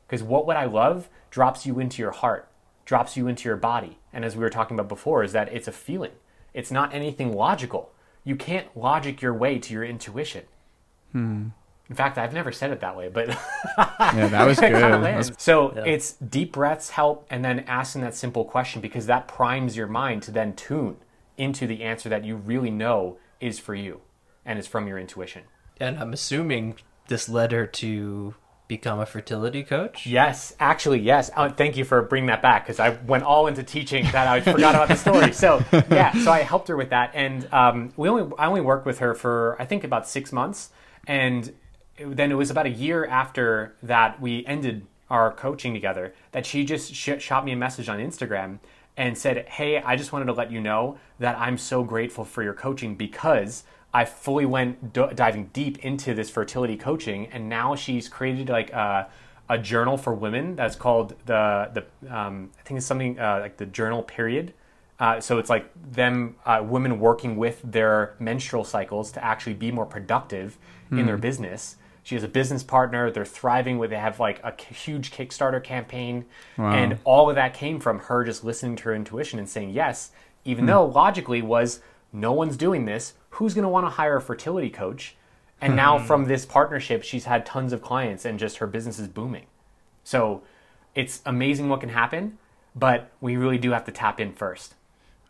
Because 0.07 0.23
what 0.23 0.47
would 0.47 0.57
I 0.57 0.67
love 0.67 1.09
drops 1.31 1.67
you 1.67 1.81
into 1.81 2.01
your 2.01 2.13
heart, 2.13 2.49
drops 2.85 3.17
you 3.17 3.27
into 3.27 3.49
your 3.49 3.57
body. 3.57 3.99
And 4.13 4.25
as 4.25 4.37
we 4.37 4.43
were 4.43 4.51
talking 4.51 4.77
about 4.79 4.89
before, 4.89 5.25
is 5.25 5.33
that 5.33 5.53
it's 5.53 5.69
a 5.69 5.73
feeling. 5.73 6.13
It's 6.55 6.71
not 6.71 6.95
anything 6.95 7.35
logical. 7.35 7.93
You 8.25 8.37
can't 8.37 8.75
logic 8.77 9.21
your 9.23 9.35
way 9.35 9.59
to 9.59 9.73
your 9.75 9.85
intuition. 9.85 10.45
Hmm. 11.13 11.49
In 11.91 11.97
fact, 11.97 12.17
I've 12.17 12.33
never 12.33 12.53
said 12.53 12.71
it 12.71 12.81
that 12.81 12.97
way, 12.97 13.09
but 13.09 13.29
Yeah, 13.79 14.29
that 14.29 14.47
was 14.47 14.59
good. 14.61 14.67
kinda 14.73 14.81
That's- 14.81 15.03
lands. 15.03 15.33
So 15.39 15.71
it's 15.71 16.13
deep 16.15 16.53
breaths 16.53 16.91
help, 16.91 17.27
and 17.29 17.45
then 17.45 17.61
asking 17.61 18.03
that 18.03 18.15
simple 18.15 18.45
question 18.45 18.81
because 18.81 19.07
that 19.07 19.29
primes 19.29 19.77
your 19.77 19.89
mind 19.89 20.23
to 20.25 20.31
then 20.31 20.55
tune 20.55 20.97
into 21.37 21.67
the 21.67 21.83
answer 21.83 22.09
that 22.09 22.25
you 22.25 22.37
really 22.37 22.71
know 22.71 23.19
is 23.41 23.59
for 23.59 23.75
you 23.75 24.01
and 24.47 24.59
is 24.59 24.67
from 24.67 24.87
your 24.87 24.99
intuition. 24.99 25.43
and 25.81 25.99
I'm 25.99 26.13
assuming 26.13 26.77
this 27.09 27.29
led 27.29 27.51
her 27.53 27.67
to 27.67 28.35
become 28.77 28.99
a 29.01 29.05
fertility 29.05 29.63
coach. 29.63 30.07
Yes, 30.07 30.55
actually, 30.59 31.01
yes. 31.01 31.31
Uh, 31.37 31.51
thank 31.51 31.77
you 31.77 31.85
for 31.85 32.01
bringing 32.01 32.29
that 32.29 32.41
back 32.41 32.65
because 32.65 32.81
I 32.81 32.91
went 33.07 33.23
all 33.23 33.47
into 33.47 33.63
teaching 33.63 34.05
that 34.13 34.27
I 34.27 34.41
forgot 34.41 34.75
about 34.75 34.89
the 34.89 34.97
story. 34.97 35.33
So 35.33 35.63
yeah, 35.91 36.13
so 36.25 36.33
I 36.33 36.41
helped 36.41 36.69
her 36.69 36.77
with 36.77 36.89
that, 36.89 37.11
and 37.13 37.47
um, 37.53 37.93
we 37.99 38.09
only 38.09 38.35
I 38.39 38.47
only 38.47 38.63
worked 38.63 38.87
with 38.87 39.01
her 39.01 39.15
for 39.15 39.57
I 39.61 39.67
think 39.67 39.85
about 39.85 40.09
six 40.09 40.33
months, 40.33 40.71
and 41.07 41.53
then 41.99 42.33
it 42.33 42.35
was 42.35 42.51
about 42.51 42.65
a 42.65 42.71
year 42.71 43.05
after 43.05 43.75
that 43.83 44.21
we 44.23 44.47
ended 44.47 44.87
our 45.11 45.31
coaching 45.33 45.75
together 45.75 46.15
that 46.31 46.47
she 46.47 46.65
just 46.65 46.95
sh- 46.95 47.21
shot 47.21 47.45
me 47.45 47.53
a 47.53 47.57
message 47.57 47.91
on 47.91 47.99
Instagram 47.99 48.59
and 48.97 49.19
said, 49.19 49.47
"Hey, 49.49 49.83
I 49.83 49.97
just 49.97 50.13
wanted 50.15 50.27
to 50.27 50.33
let 50.33 50.51
you 50.51 50.63
know 50.63 50.99
that 51.19 51.39
I'm 51.39 51.59
so 51.59 51.85
grateful 51.85 52.25
for 52.25 52.43
your 52.43 52.55
coaching 52.55 52.95
because 52.95 53.65
I 53.95 54.05
fully 54.05 54.47
went 54.47 54.93
d- 54.93 55.07
diving 55.15 55.51
deep 55.53 55.79
into 55.85 56.15
this 56.15 56.31
fertility 56.31 56.77
coaching, 56.77 57.27
and 57.27 57.49
now 57.49 57.75
she's 57.75 58.09
created 58.09 58.49
like 58.49 58.73
a, 58.73 59.09
a 59.49 59.59
journal 59.59 59.99
for 59.99 60.15
women 60.15 60.57
that's 60.57 60.77
called 60.77 61.15
the 61.27 61.71
the 61.75 62.15
um, 62.15 62.51
I 62.59 62.63
think 62.63 62.79
it's 62.79 62.87
something 62.87 63.19
uh, 63.19 63.41
like 63.43 63.57
the 63.59 63.67
journal 63.67 64.03
period. 64.03 64.55
Uh, 64.99 65.21
so 65.21 65.39
it's 65.39 65.51
like 65.51 65.69
them 65.93 66.37
uh, 66.47 66.63
women 66.65 67.01
working 67.01 67.37
with 67.37 67.61
their 67.65 68.15
menstrual 68.21 68.63
cycles 68.63 69.11
to 69.13 69.25
actually 69.25 69.55
be 69.55 69.73
more 69.73 69.87
productive 69.87 70.59
in 70.93 71.07
their 71.07 71.17
business. 71.17 71.77
She 72.05 72.15
has 72.15 72.23
a 72.23 72.29
business 72.29 72.63
partner. 72.63 73.11
They're 73.11 73.25
thriving. 73.25 73.79
With 73.79 73.91
they 73.91 73.97
have 73.97 74.21
like 74.21 74.41
a 74.45 74.53
huge 74.73 75.11
Kickstarter 75.11 75.63
campaign, 75.63 76.25
and 76.75 76.99
all 77.05 77.29
of 77.29 77.37
that 77.37 77.53
came 77.55 77.81
from 77.81 77.99
her 78.01 78.25
just 78.25 78.45
listening 78.45 78.77
to 78.77 78.85
her 78.85 78.95
intuition 78.95 79.39
and 79.39 79.49
saying 79.49 79.71
yes, 79.71 80.13
even 80.45 80.67
though 80.67 80.85
logically 80.87 81.43
was 81.43 81.81
no 82.13 82.33
one's 82.33 82.57
doing 82.57 82.85
this. 82.85 83.15
Who's 83.33 83.55
going 83.55 83.65
to 83.65 83.69
want 83.69 83.87
to 83.87 83.91
hire 83.91 84.17
a 84.17 84.21
fertility 84.21 84.71
coach? 84.71 85.17
And 85.61 85.77
now 85.77 85.99
hmm. 85.99 86.07
from 86.07 86.25
this 86.25 86.45
partnership, 86.45 87.05
she's 87.05 87.25
had 87.25 87.47
tons 87.47 87.73
of 87.73 87.83
clients 87.83 88.25
and 88.25 88.39
just 88.39 88.59
her 88.59 88.67
business 88.67 88.99
is 88.99 89.07
booming. 89.07 89.47
So 90.03 90.43
it's 90.95 91.23
amazing 91.25 91.69
what 91.69 91.81
can 91.81 91.91
happen, 91.91 92.39
but 92.75 93.13
we 93.21 93.37
really 93.37 93.59
do 93.59 93.71
have 93.71 93.85
to 93.85 93.93
tap 93.93 94.19
in 94.19 94.33
first. 94.33 94.75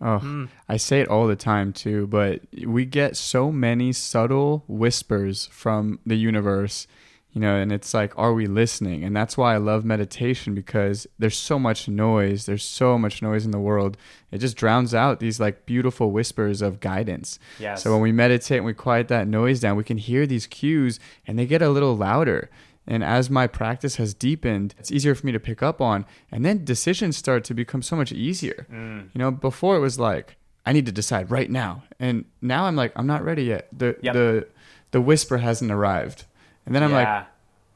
Oh, 0.01 0.19
hmm. 0.19 0.47
I 0.69 0.79
say 0.79 1.01
it 1.01 1.09
all 1.09 1.27
the 1.27 1.37
time 1.37 1.73
too, 1.73 2.07
but 2.09 2.41
we 2.67 2.85
get 2.87 3.17
so 3.17 3.53
many 3.53 3.93
subtle 3.93 4.65
whispers 4.67 5.47
from 5.47 6.01
the 6.05 6.17
universe, 6.17 6.89
you 7.33 7.41
know, 7.41 7.57
and 7.57 7.73
it's 7.73 7.95
like, 7.95 8.13
are 8.19 8.35
we 8.35 8.47
listening? 8.47 9.03
And 9.05 9.17
that's 9.17 9.37
why 9.39 9.55
I 9.55 9.57
love 9.57 9.85
meditation 9.87 10.55
because 10.55 11.07
there's 11.19 11.37
so 11.37 11.59
much 11.59 11.89
noise. 11.89 12.45
There's 12.45 12.63
so 12.65 12.99
much 12.99 13.23
noise 13.23 13.47
in 13.47 13.53
the 13.53 13.59
world. 13.59 13.97
It 14.31 14.39
just 14.39 14.57
drowns 14.57 14.95
out 14.95 15.19
these 15.19 15.41
like 15.41 15.65
beautiful 15.65 16.11
whispers 16.11 16.61
of 16.61 16.81
guidance. 16.81 17.39
Yes. 17.59 17.83
So 17.83 17.93
when 17.93 18.03
we 18.03 18.13
meditate 18.13 18.59
and 18.59 18.67
we 18.67 18.75
quiet 18.75 19.09
that 19.09 19.27
noise 19.27 19.61
down, 19.61 19.77
we 19.77 19.85
can 19.85 19.97
hear 19.99 20.27
these 20.27 20.47
cues 20.47 21.01
and 21.27 21.39
they 21.39 21.47
get 21.47 21.63
a 21.63 21.71
little 21.71 21.97
louder. 21.97 22.51
And 22.87 23.03
as 23.03 23.31
my 23.31 23.47
practice 23.47 23.97
has 23.97 24.13
deepened, 24.13 24.75
it's 24.79 24.91
easier 24.91 25.15
for 25.15 25.25
me 25.25 25.33
to 25.33 25.41
pick 25.41 25.63
up 25.63 25.81
on. 25.81 26.05
And 26.31 26.45
then 26.45 26.65
decisions 26.65 27.17
start 27.17 27.45
to 27.45 27.55
become 27.55 27.81
so 27.81 27.97
much 27.97 28.13
easier. 28.13 28.67
Mm. 28.71 29.09
You 29.15 29.19
know, 29.19 29.31
before 29.31 29.77
it 29.77 29.81
was 29.81 29.99
like, 29.99 30.37
I 30.67 30.73
need 30.73 30.87
to 30.87 30.93
decide 30.93 31.31
right 31.31 31.51
now. 31.51 31.85
And 31.99 32.25
now 32.41 32.65
I'm 32.67 32.77
like, 32.77 32.93
I'm 32.97 33.07
not 33.07 33.25
ready 33.25 33.45
yet. 33.45 33.69
The 33.73 33.97
Yep. 34.03 34.15
the 34.15 34.49
the 34.91 35.01
whisper 35.01 35.39
hasn't 35.39 35.71
arrived. 35.71 36.27
And 36.67 36.75
then 36.75 36.83
I'm 36.83 36.91
yeah. 36.91 37.15
like, 37.17 37.27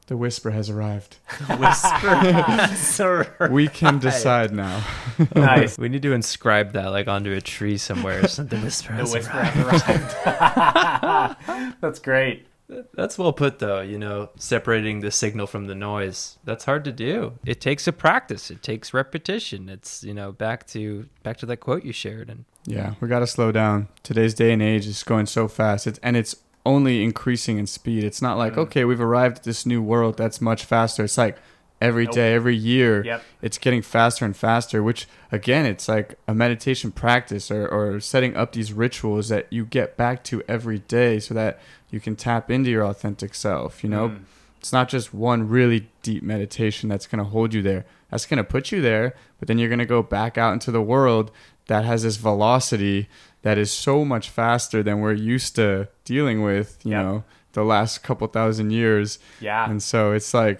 the 0.07 0.15
whisper 0.15 0.51
has 0.51 0.69
arrived. 0.69 1.17
Whisper. 1.59 2.69
Sorry. 2.75 3.27
We 3.49 3.67
can 3.67 3.99
decide 3.99 4.53
now. 4.53 4.85
nice. 5.35 5.77
We 5.77 5.89
need 5.89 6.01
to 6.03 6.13
inscribe 6.13 6.71
that 6.73 6.87
like 6.87 7.09
onto 7.09 7.33
a 7.33 7.41
tree 7.41 7.77
somewhere. 7.77 8.23
or 8.23 8.27
something. 8.29 8.61
whisper. 8.63 8.93
The 8.93 8.99
has 8.99 9.13
whisper 9.13 9.37
arrived. 9.37 9.55
has 9.55 11.35
arrived. 11.45 11.75
That's 11.81 11.99
great. 11.99 12.47
That's 12.93 13.17
well 13.17 13.33
put, 13.33 13.59
though. 13.59 13.81
You 13.81 13.97
know, 13.97 14.29
separating 14.37 14.99
the 14.99 15.11
signal 15.11 15.47
from 15.47 15.65
the 15.65 15.75
noise. 15.75 16.37
That's 16.43 16.65
hard 16.65 16.83
to 16.85 16.91
do. 16.91 17.33
It 17.45 17.61
takes 17.61 17.87
a 17.87 17.93
practice. 17.93 18.51
It 18.51 18.61
takes 18.61 18.93
repetition. 18.93 19.69
It's 19.69 20.03
you 20.03 20.13
know 20.13 20.31
back 20.31 20.67
to 20.67 21.07
back 21.23 21.37
to 21.37 21.45
that 21.47 21.57
quote 21.57 21.83
you 21.85 21.93
shared, 21.93 22.29
and 22.29 22.45
Yeah, 22.65 22.95
we 22.99 23.07
got 23.07 23.19
to 23.19 23.27
slow 23.27 23.51
down. 23.51 23.87
Today's 24.03 24.33
day 24.33 24.51
and 24.51 24.61
age 24.61 24.85
is 24.85 25.03
going 25.03 25.27
so 25.27 25.47
fast. 25.47 25.87
It's 25.87 25.99
and 26.03 26.17
it's 26.17 26.35
only 26.67 27.03
increasing 27.03 27.57
in 27.57 27.65
speed. 27.65 28.03
It's 28.03 28.21
not 28.21 28.37
like, 28.37 28.53
mm. 28.53 28.59
okay, 28.59 28.83
we've 28.83 29.01
arrived 29.01 29.37
at 29.37 29.43
this 29.43 29.65
new 29.65 29.81
world 29.81 30.17
that's 30.17 30.41
much 30.41 30.65
faster. 30.65 31.05
It's 31.05 31.17
like 31.17 31.37
every 31.79 32.05
Nope. 32.05 32.15
day, 32.15 32.33
every 32.33 32.55
year, 32.55 33.03
Yep. 33.05 33.23
it's 33.41 33.57
getting 33.57 33.81
faster 33.81 34.25
and 34.25 34.35
faster, 34.35 34.83
which 34.83 35.07
again, 35.31 35.65
it's 35.65 35.87
like 35.87 36.19
a 36.27 36.33
meditation 36.35 36.91
practice 36.91 37.49
or, 37.49 37.67
or 37.67 37.99
setting 37.99 38.35
up 38.35 38.51
these 38.51 38.73
rituals 38.73 39.29
that 39.29 39.47
you 39.49 39.63
get 39.65 39.95
back 39.95 40.23
to 40.25 40.43
every 40.47 40.79
day 40.79 41.19
so 41.19 41.33
that 41.33 41.59
you 41.89 41.99
can 41.99 42.15
tap 42.15 42.51
into 42.51 42.69
your 42.69 42.83
authentic 42.83 43.33
self, 43.33 43.83
you 43.83 43.89
know? 43.89 44.09
Mm. 44.09 44.19
It's 44.59 44.73
not 44.73 44.89
just 44.89 45.13
one 45.13 45.47
really 45.47 45.87
deep 46.01 46.23
meditation 46.23 46.89
that's 46.89 47.07
going 47.07 47.23
to 47.23 47.29
hold 47.29 47.53
you 47.53 47.61
there. 47.61 47.85
That's 48.11 48.25
going 48.25 48.37
to 48.39 48.43
put 48.43 48.71
you 48.71 48.81
there, 48.81 49.13
but 49.39 49.47
then 49.47 49.57
you're 49.59 49.69
going 49.69 49.79
to 49.79 49.85
go 49.85 50.03
back 50.03 50.37
out 50.37 50.53
into 50.53 50.71
the 50.71 50.81
world 50.81 51.31
that 51.67 51.85
has 51.85 52.03
this 52.03 52.17
velocity 52.17 53.07
that 53.47 53.57
is 53.57 53.71
so 53.71 54.03
much 54.13 54.25
faster 54.29 54.79
than 54.83 54.99
we're 54.99 55.13
used 55.35 55.55
to 55.55 55.87
dealing 56.03 56.39
with, 56.49 56.69
you 56.83 56.91
Yep. 56.91 57.03
know, 57.05 57.23
the 57.53 57.63
last 57.63 58.03
couple 58.03 58.27
thousand 58.27 58.71
years. 58.71 59.19
Yeah. 59.39 59.69
And 59.69 59.81
so 59.81 60.11
it's 60.17 60.33
like 60.33 60.59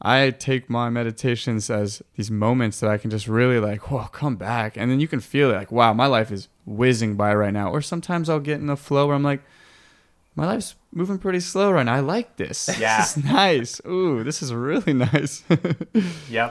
I 0.00 0.30
take 0.30 0.68
my 0.70 0.88
meditations 0.90 1.70
as 1.70 2.02
these 2.16 2.30
moments 2.30 2.80
that 2.80 2.88
I 2.94 2.98
can 2.98 3.10
just 3.10 3.28
really 3.28 3.60
like, 3.60 3.90
whoa, 3.90 4.06
come 4.22 4.36
back. 4.36 4.76
And 4.78 4.90
then 4.90 4.98
you 4.98 5.08
can 5.08 5.20
feel 5.20 5.50
it 5.50 5.54
like, 5.62 5.70
wow, 5.70 5.92
my 5.92 6.06
life 6.06 6.30
is 6.32 6.48
whizzing 6.66 7.14
by 7.16 7.34
right 7.34 7.52
now. 7.52 7.70
Or 7.70 7.80
sometimes 7.82 8.28
I'll 8.28 8.40
get 8.50 8.60
in 8.60 8.70
a 8.70 8.76
flow 8.76 9.06
where 9.06 9.14
I'm 9.14 9.22
like, 9.32 9.42
my 10.34 10.46
life's 10.46 10.74
moving 10.90 11.18
pretty 11.18 11.40
slow 11.40 11.70
right 11.70 11.84
now. 11.86 11.94
I 11.94 12.00
like 12.00 12.36
this. 12.36 12.68
Yeah. 12.80 12.98
This 13.02 13.16
is 13.16 13.24
nice. 13.24 13.80
Ooh, 13.86 14.24
this 14.24 14.42
is 14.42 14.52
really 14.54 14.92
nice. 15.12 15.44
Yep. 16.30 16.50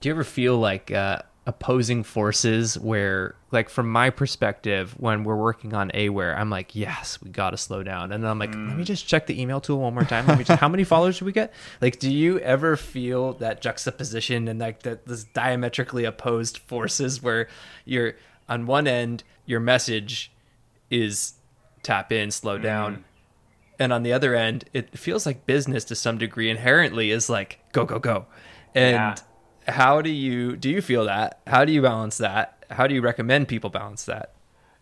Do 0.00 0.08
you 0.08 0.14
ever 0.14 0.24
feel 0.24 0.58
like 0.58 0.90
uh, 0.92 1.22
opposing 1.44 2.04
forces 2.04 2.78
where, 2.78 3.34
like, 3.50 3.68
from 3.68 3.90
my 3.90 4.10
perspective, 4.10 4.94
when 4.98 5.24
we're 5.24 5.36
working 5.36 5.74
on 5.74 5.90
Aware, 5.92 6.36
I'm 6.38 6.50
like, 6.50 6.76
yes, 6.76 7.20
we 7.20 7.30
got 7.30 7.50
to 7.50 7.56
slow 7.56 7.82
down. 7.82 8.12
And 8.12 8.22
then 8.22 8.30
I'm 8.30 8.38
like, 8.38 8.50
let 8.50 8.76
me 8.76 8.82
mm. 8.82 8.86
just 8.86 9.08
check 9.08 9.26
the 9.26 9.40
email 9.40 9.60
tool 9.60 9.80
one 9.80 9.92
more 9.92 10.04
time. 10.04 10.26
Let 10.26 10.38
me 10.38 10.44
just, 10.44 10.60
how 10.60 10.68
many 10.68 10.84
followers 10.84 11.18
do 11.18 11.24
we 11.24 11.32
get? 11.32 11.52
Like, 11.80 11.98
do 11.98 12.12
you 12.12 12.38
ever 12.38 12.76
feel 12.76 13.32
that 13.34 13.60
juxtaposition 13.60 14.46
and 14.46 14.60
like 14.60 14.84
that 14.84 15.06
this 15.06 15.24
diametrically 15.24 16.04
opposed 16.04 16.58
forces 16.58 17.20
where 17.20 17.48
you're 17.84 18.14
on 18.48 18.66
one 18.66 18.86
end, 18.86 19.24
your 19.44 19.60
message 19.60 20.30
is 20.90 21.34
tap 21.82 22.12
in, 22.12 22.30
slow 22.30 22.58
down. 22.58 22.96
Mm. 22.96 23.02
And 23.80 23.92
on 23.92 24.04
the 24.04 24.12
other 24.12 24.36
end, 24.36 24.66
it 24.72 24.96
feels 24.96 25.26
like 25.26 25.44
business 25.46 25.84
to 25.86 25.96
some 25.96 26.18
degree 26.18 26.50
inherently 26.50 27.10
is 27.10 27.28
like 27.28 27.58
go, 27.72 27.84
go, 27.84 27.98
go. 27.98 28.26
And 28.74 28.94
Yeah. 28.94 29.14
How 29.68 30.02
do 30.02 30.10
you 30.10 30.56
do 30.56 30.70
you 30.70 30.82
feel 30.82 31.04
that? 31.06 31.40
How 31.46 31.64
do 31.64 31.72
you 31.72 31.82
balance 31.82 32.18
that? 32.18 32.64
How 32.70 32.86
do 32.86 32.94
you 32.94 33.00
recommend 33.00 33.48
people 33.48 33.70
balance 33.70 34.04
that? 34.04 34.34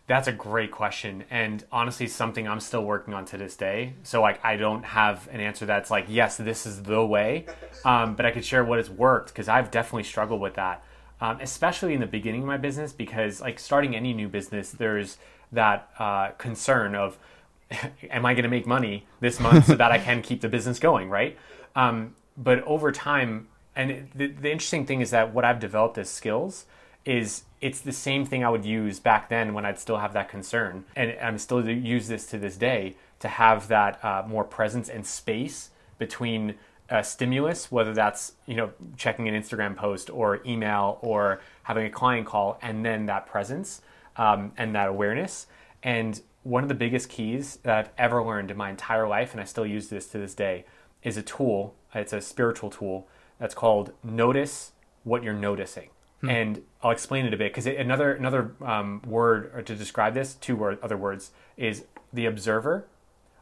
That's 0.07 0.27
a 0.27 0.33
great 0.33 0.71
question, 0.71 1.23
and 1.29 1.63
honestly, 1.71 2.07
something 2.07 2.45
I'm 2.45 2.59
still 2.59 2.83
working 2.83 3.13
on 3.13 3.23
to 3.25 3.37
this 3.37 3.55
day. 3.55 3.93
So, 4.03 4.21
like, 4.21 4.43
I 4.43 4.57
don't 4.57 4.83
have 4.83 5.29
an 5.31 5.39
answer 5.39 5.65
that's 5.65 5.89
like, 5.89 6.05
yes, 6.09 6.35
this 6.35 6.65
is 6.65 6.83
the 6.83 7.05
way, 7.05 7.45
um, 7.85 8.15
but 8.15 8.25
I 8.25 8.31
could 8.31 8.43
share 8.43 8.63
what 8.65 8.77
has 8.77 8.89
worked 8.89 9.29
because 9.29 9.47
I've 9.47 9.71
definitely 9.71 10.03
struggled 10.03 10.41
with 10.41 10.55
that, 10.55 10.83
um, 11.21 11.37
especially 11.39 11.93
in 11.93 12.01
the 12.01 12.07
beginning 12.07 12.41
of 12.41 12.47
my 12.47 12.57
business. 12.57 12.91
Because, 12.91 13.39
like, 13.39 13.57
starting 13.57 13.95
any 13.95 14.11
new 14.11 14.27
business, 14.27 14.71
there's 14.71 15.17
that 15.53 15.89
uh, 15.97 16.31
concern 16.31 16.93
of, 16.93 17.17
am 18.09 18.25
I 18.25 18.33
going 18.33 18.43
to 18.43 18.49
make 18.49 18.67
money 18.67 19.07
this 19.21 19.39
month 19.39 19.67
so 19.67 19.75
that 19.75 19.91
I 19.91 19.99
can 19.99 20.21
keep 20.21 20.41
the 20.41 20.49
business 20.49 20.77
going, 20.77 21.09
right? 21.09 21.37
Um, 21.73 22.15
but 22.35 22.61
over 22.63 22.91
time, 22.91 23.47
and 23.75 24.09
the, 24.13 24.27
the 24.27 24.51
interesting 24.51 24.85
thing 24.85 25.01
is 25.01 25.11
that 25.11 25.33
what 25.33 25.45
I've 25.45 25.59
developed 25.59 25.97
as 25.97 26.09
skills 26.09 26.65
is 27.05 27.43
it's 27.61 27.81
the 27.81 27.91
same 27.91 28.25
thing 28.25 28.43
I 28.43 28.49
would 28.49 28.65
use 28.65 28.99
back 28.99 29.29
then 29.29 29.53
when 29.53 29.65
I'd 29.65 29.79
still 29.79 29.97
have 29.97 30.13
that 30.13 30.29
concern, 30.29 30.85
and 30.95 31.15
I'm 31.21 31.37
still 31.37 31.67
use 31.67 32.07
this 32.07 32.25
to 32.27 32.37
this 32.37 32.57
day 32.57 32.95
to 33.19 33.27
have 33.27 33.67
that 33.69 34.03
uh, 34.03 34.23
more 34.27 34.43
presence 34.43 34.89
and 34.89 35.05
space 35.05 35.69
between 35.97 36.55
uh, 36.89 37.01
stimulus, 37.01 37.71
whether 37.71 37.93
that's 37.93 38.33
you 38.45 38.55
know 38.55 38.71
checking 38.97 39.27
an 39.27 39.41
Instagram 39.41 39.75
post 39.75 40.09
or 40.09 40.41
email 40.45 40.99
or 41.01 41.41
having 41.63 41.85
a 41.85 41.89
client 41.89 42.27
call, 42.27 42.59
and 42.61 42.85
then 42.85 43.05
that 43.05 43.25
presence 43.25 43.81
um, 44.17 44.51
and 44.57 44.75
that 44.75 44.89
awareness. 44.89 45.47
And 45.83 46.21
one 46.43 46.63
of 46.63 46.69
the 46.69 46.75
biggest 46.75 47.09
keys 47.09 47.59
that 47.63 47.77
I've 47.77 47.89
ever 47.97 48.23
learned 48.23 48.51
in 48.51 48.57
my 48.57 48.69
entire 48.69 49.07
life, 49.07 49.31
and 49.31 49.41
I 49.41 49.45
still 49.45 49.65
use 49.65 49.87
this 49.87 50.07
to 50.07 50.17
this 50.17 50.33
day, 50.33 50.65
is 51.03 51.17
a 51.17 51.21
tool. 51.21 51.75
It's 51.93 52.13
a 52.13 52.21
spiritual 52.21 52.69
tool 52.69 53.07
that's 53.41 53.55
called 53.55 53.91
Notice 54.03 54.71
What 55.03 55.23
You're 55.23 55.33
Noticing. 55.33 55.89
And 56.29 56.61
I'll 56.83 56.91
explain 56.91 57.25
it 57.25 57.33
a 57.33 57.37
bit 57.37 57.51
because 57.51 57.65
another 57.65 58.13
another 58.13 58.53
um, 58.61 59.01
word 59.07 59.65
to 59.65 59.75
describe 59.75 60.13
this, 60.13 60.35
two 60.35 60.55
word, 60.55 60.77
other 60.83 60.95
words, 60.95 61.31
is 61.57 61.85
the 62.13 62.27
observer 62.27 62.85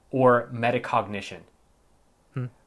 or 0.09 0.49
metacognition. 0.53 1.41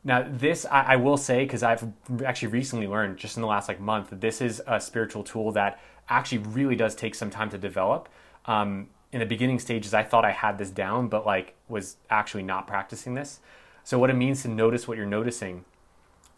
Now, 0.04 0.28
this 0.28 0.66
I, 0.66 0.82
I 0.82 0.96
will 0.96 1.16
say 1.16 1.44
because 1.44 1.62
I've 1.62 1.90
actually 2.22 2.48
recently 2.48 2.86
learned 2.86 3.16
just 3.16 3.38
in 3.38 3.40
the 3.40 3.46
last 3.48 3.68
like 3.68 3.80
month 3.80 4.10
that 4.10 4.20
this 4.20 4.42
is 4.42 4.60
a 4.66 4.78
spiritual 4.78 5.24
tool 5.24 5.52
that 5.52 5.80
actually 6.10 6.38
really 6.38 6.76
does 6.76 6.94
take 6.94 7.14
some 7.14 7.30
time 7.30 7.48
to 7.48 7.56
develop. 7.56 8.10
Um, 8.44 8.88
in 9.12 9.20
the 9.20 9.26
beginning 9.26 9.58
stages, 9.58 9.94
I 9.94 10.02
thought 10.02 10.26
I 10.26 10.32
had 10.32 10.58
this 10.58 10.68
down, 10.68 11.08
but 11.08 11.24
like 11.24 11.54
was 11.68 11.96
actually 12.10 12.42
not 12.42 12.66
practicing 12.66 13.14
this. 13.14 13.40
So, 13.84 13.98
what 13.98 14.10
it 14.10 14.16
means 14.16 14.42
to 14.42 14.48
notice 14.48 14.86
what 14.86 14.98
you're 14.98 15.06
noticing 15.06 15.64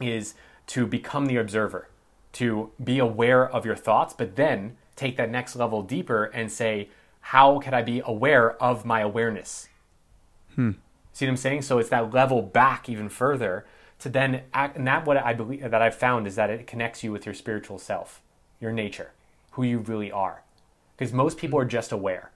is 0.00 0.34
to 0.68 0.86
become 0.86 1.26
the 1.26 1.36
observer, 1.36 1.88
to 2.32 2.70
be 2.82 2.98
aware 2.98 3.48
of 3.48 3.64
your 3.64 3.76
thoughts, 3.76 4.14
but 4.14 4.36
then 4.36 4.76
take 4.96 5.16
that 5.16 5.30
next 5.30 5.56
level 5.56 5.82
deeper 5.82 6.24
and 6.24 6.50
say, 6.50 6.88
how 7.20 7.58
can 7.58 7.74
I 7.74 7.82
be 7.82 8.02
aware 8.04 8.62
of 8.62 8.84
my 8.84 9.00
awareness? 9.00 9.68
Hmm. 10.54 10.72
See 11.12 11.26
what 11.26 11.30
I'm 11.30 11.36
saying? 11.36 11.62
So 11.62 11.78
it's 11.78 11.88
that 11.90 12.12
level 12.12 12.42
back 12.42 12.88
even 12.88 13.08
further 13.08 13.64
to 14.00 14.08
then 14.08 14.42
act, 14.52 14.76
and 14.76 14.86
that 14.86 15.06
what 15.06 15.16
I 15.16 15.32
believe 15.32 15.62
that 15.62 15.80
I've 15.80 15.94
found 15.94 16.26
is 16.26 16.36
that 16.36 16.50
it 16.50 16.66
connects 16.66 17.02
you 17.02 17.12
with 17.12 17.24
your 17.24 17.34
spiritual 17.34 17.78
self, 17.78 18.20
your 18.60 18.72
nature, 18.72 19.12
who 19.52 19.62
you 19.62 19.78
really 19.78 20.10
are. 20.10 20.42
Because 20.96 21.12
most 21.12 21.38
people 21.38 21.58
are 21.58 21.64
just 21.64 21.92
aware. 21.92 22.30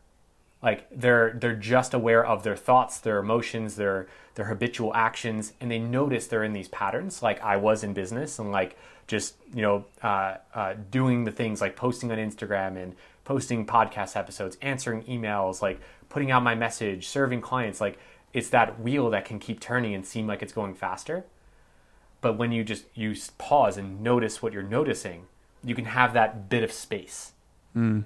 Like 0.62 0.86
they're 0.90 1.36
they're 1.38 1.54
just 1.54 1.94
aware 1.94 2.24
of 2.24 2.42
their 2.42 2.56
thoughts, 2.56 2.98
their 2.98 3.18
emotions, 3.18 3.76
their 3.76 4.08
their 4.34 4.46
habitual 4.46 4.94
actions, 4.94 5.52
and 5.60 5.70
they 5.70 5.78
notice 5.78 6.26
they're 6.26 6.44
in 6.44 6.52
these 6.52 6.68
patterns. 6.68 7.22
Like 7.22 7.40
I 7.42 7.56
was 7.56 7.84
in 7.84 7.92
business, 7.92 8.38
and 8.38 8.50
like 8.50 8.76
just 9.06 9.36
you 9.54 9.62
know 9.62 9.84
uh, 10.02 10.36
uh, 10.54 10.74
doing 10.90 11.24
the 11.24 11.30
things 11.30 11.60
like 11.60 11.76
posting 11.76 12.10
on 12.10 12.18
Instagram 12.18 12.76
and 12.76 12.96
posting 13.24 13.66
podcast 13.66 14.16
episodes, 14.16 14.56
answering 14.60 15.02
emails, 15.04 15.62
like 15.62 15.80
putting 16.08 16.30
out 16.30 16.42
my 16.42 16.56
message, 16.56 17.06
serving 17.06 17.40
clients. 17.40 17.80
Like 17.80 17.98
it's 18.32 18.50
that 18.50 18.80
wheel 18.80 19.10
that 19.10 19.24
can 19.24 19.38
keep 19.38 19.60
turning 19.60 19.94
and 19.94 20.04
seem 20.04 20.26
like 20.26 20.42
it's 20.42 20.52
going 20.52 20.74
faster. 20.74 21.24
But 22.20 22.36
when 22.36 22.50
you 22.50 22.64
just 22.64 22.84
you 22.94 23.14
pause 23.38 23.76
and 23.76 24.00
notice 24.00 24.42
what 24.42 24.52
you're 24.52 24.62
noticing, 24.62 25.26
you 25.62 25.76
can 25.76 25.84
have 25.84 26.14
that 26.14 26.48
bit 26.48 26.64
of 26.64 26.72
space. 26.72 27.32
Mm. 27.76 28.04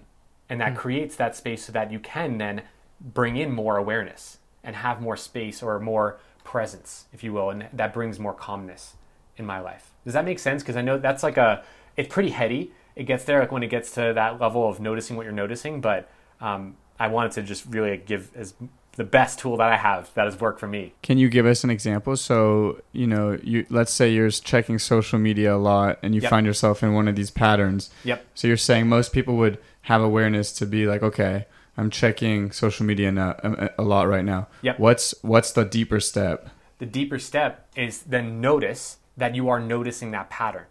And 0.52 0.60
that 0.60 0.74
mm. 0.74 0.76
creates 0.76 1.16
that 1.16 1.34
space 1.34 1.64
so 1.64 1.72
that 1.72 1.90
you 1.90 1.98
can 1.98 2.36
then 2.36 2.60
bring 3.00 3.38
in 3.38 3.52
more 3.52 3.78
awareness 3.78 4.36
and 4.62 4.76
have 4.76 5.00
more 5.00 5.16
space 5.16 5.62
or 5.62 5.80
more 5.80 6.20
presence, 6.44 7.06
if 7.10 7.24
you 7.24 7.32
will, 7.32 7.48
and 7.48 7.68
that 7.72 7.94
brings 7.94 8.18
more 8.18 8.34
calmness 8.34 8.96
in 9.38 9.46
my 9.46 9.60
life. 9.60 9.92
Does 10.04 10.12
that 10.12 10.26
make 10.26 10.38
sense? 10.38 10.62
Because 10.62 10.76
I 10.76 10.82
know 10.82 10.98
that's 10.98 11.22
like 11.22 11.38
a, 11.38 11.64
it's 11.96 12.12
pretty 12.12 12.28
heady. 12.28 12.70
It 12.96 13.04
gets 13.04 13.24
there 13.24 13.40
like 13.40 13.50
when 13.50 13.62
it 13.62 13.68
gets 13.68 13.92
to 13.92 14.12
that 14.14 14.42
level 14.42 14.68
of 14.68 14.78
noticing 14.78 15.16
what 15.16 15.22
you're 15.22 15.32
noticing, 15.32 15.80
but 15.80 16.10
um, 16.42 16.76
I 17.00 17.08
wanted 17.08 17.32
to 17.32 17.42
just 17.44 17.64
really 17.64 17.96
give 17.96 18.30
as 18.36 18.52
the 18.96 19.04
best 19.04 19.38
tool 19.38 19.56
that 19.56 19.72
I 19.72 19.78
have 19.78 20.12
that 20.12 20.26
has 20.26 20.38
worked 20.38 20.60
for 20.60 20.68
me. 20.68 20.92
Can 21.02 21.16
you 21.16 21.30
give 21.30 21.46
us 21.46 21.64
an 21.64 21.70
example? 21.70 22.14
So, 22.14 22.82
you 22.92 23.06
know, 23.06 23.38
you 23.42 23.64
let's 23.70 23.90
say 23.90 24.12
you're 24.12 24.28
checking 24.30 24.78
social 24.78 25.18
media 25.18 25.54
a 25.54 25.56
lot 25.56 25.98
and 26.02 26.14
you 26.14 26.20
Yep. 26.20 26.28
find 26.28 26.44
yourself 26.44 26.82
in 26.82 26.92
one 26.92 27.08
of 27.08 27.16
these 27.16 27.30
patterns. 27.30 27.88
Yep. 28.04 28.22
So 28.34 28.48
you're 28.48 28.58
saying 28.58 28.88
most 28.88 29.14
people 29.14 29.36
would 29.36 29.56
have 29.82 30.02
awareness 30.02 30.52
to 30.52 30.66
be 30.66 30.86
like, 30.86 31.02
okay, 31.02 31.46
I'm 31.76 31.90
checking 31.90 32.52
social 32.52 32.84
media 32.86 33.10
now, 33.12 33.36
a, 33.42 33.70
a 33.78 33.82
lot 33.82 34.08
right 34.08 34.24
now. 34.24 34.48
Yep. 34.62 34.78
What's 34.78 35.14
what's 35.22 35.52
the 35.52 35.64
deeper 35.64 36.00
step? 36.00 36.50
The 36.78 36.86
deeper 36.86 37.18
step 37.18 37.68
is 37.76 38.02
then 38.02 38.40
notice 38.40 38.98
that 39.16 39.34
you 39.34 39.48
are 39.48 39.60
noticing 39.60 40.10
that 40.12 40.30
pattern. 40.30 40.66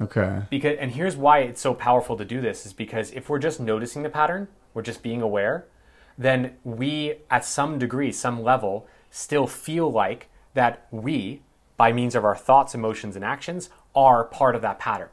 Okay. 0.00 0.42
because 0.48 0.76
and 0.78 0.92
here's 0.92 1.16
why 1.16 1.40
it's 1.40 1.60
so 1.60 1.74
powerful 1.74 2.16
to 2.16 2.24
do 2.24 2.40
this 2.40 2.64
is 2.64 2.72
because 2.72 3.10
if 3.10 3.28
we're 3.28 3.40
just 3.40 3.58
noticing 3.58 4.04
the 4.04 4.08
pattern 4.08 4.46
we're 4.72 4.82
just 4.82 5.02
being 5.02 5.20
aware 5.20 5.66
then 6.16 6.52
we 6.62 7.14
at 7.30 7.44
some 7.44 7.80
degree 7.80 8.12
some 8.12 8.40
level 8.40 8.86
still 9.10 9.48
feel 9.48 9.90
like 9.90 10.28
that 10.54 10.86
we 10.92 11.42
by 11.76 11.92
means 11.92 12.14
of 12.14 12.24
our 12.24 12.36
thoughts 12.36 12.76
emotions 12.76 13.16
and 13.16 13.24
actions 13.24 13.70
are 13.92 14.24
part 14.24 14.54
of 14.54 14.62
that 14.62 14.78
pattern 14.78 15.08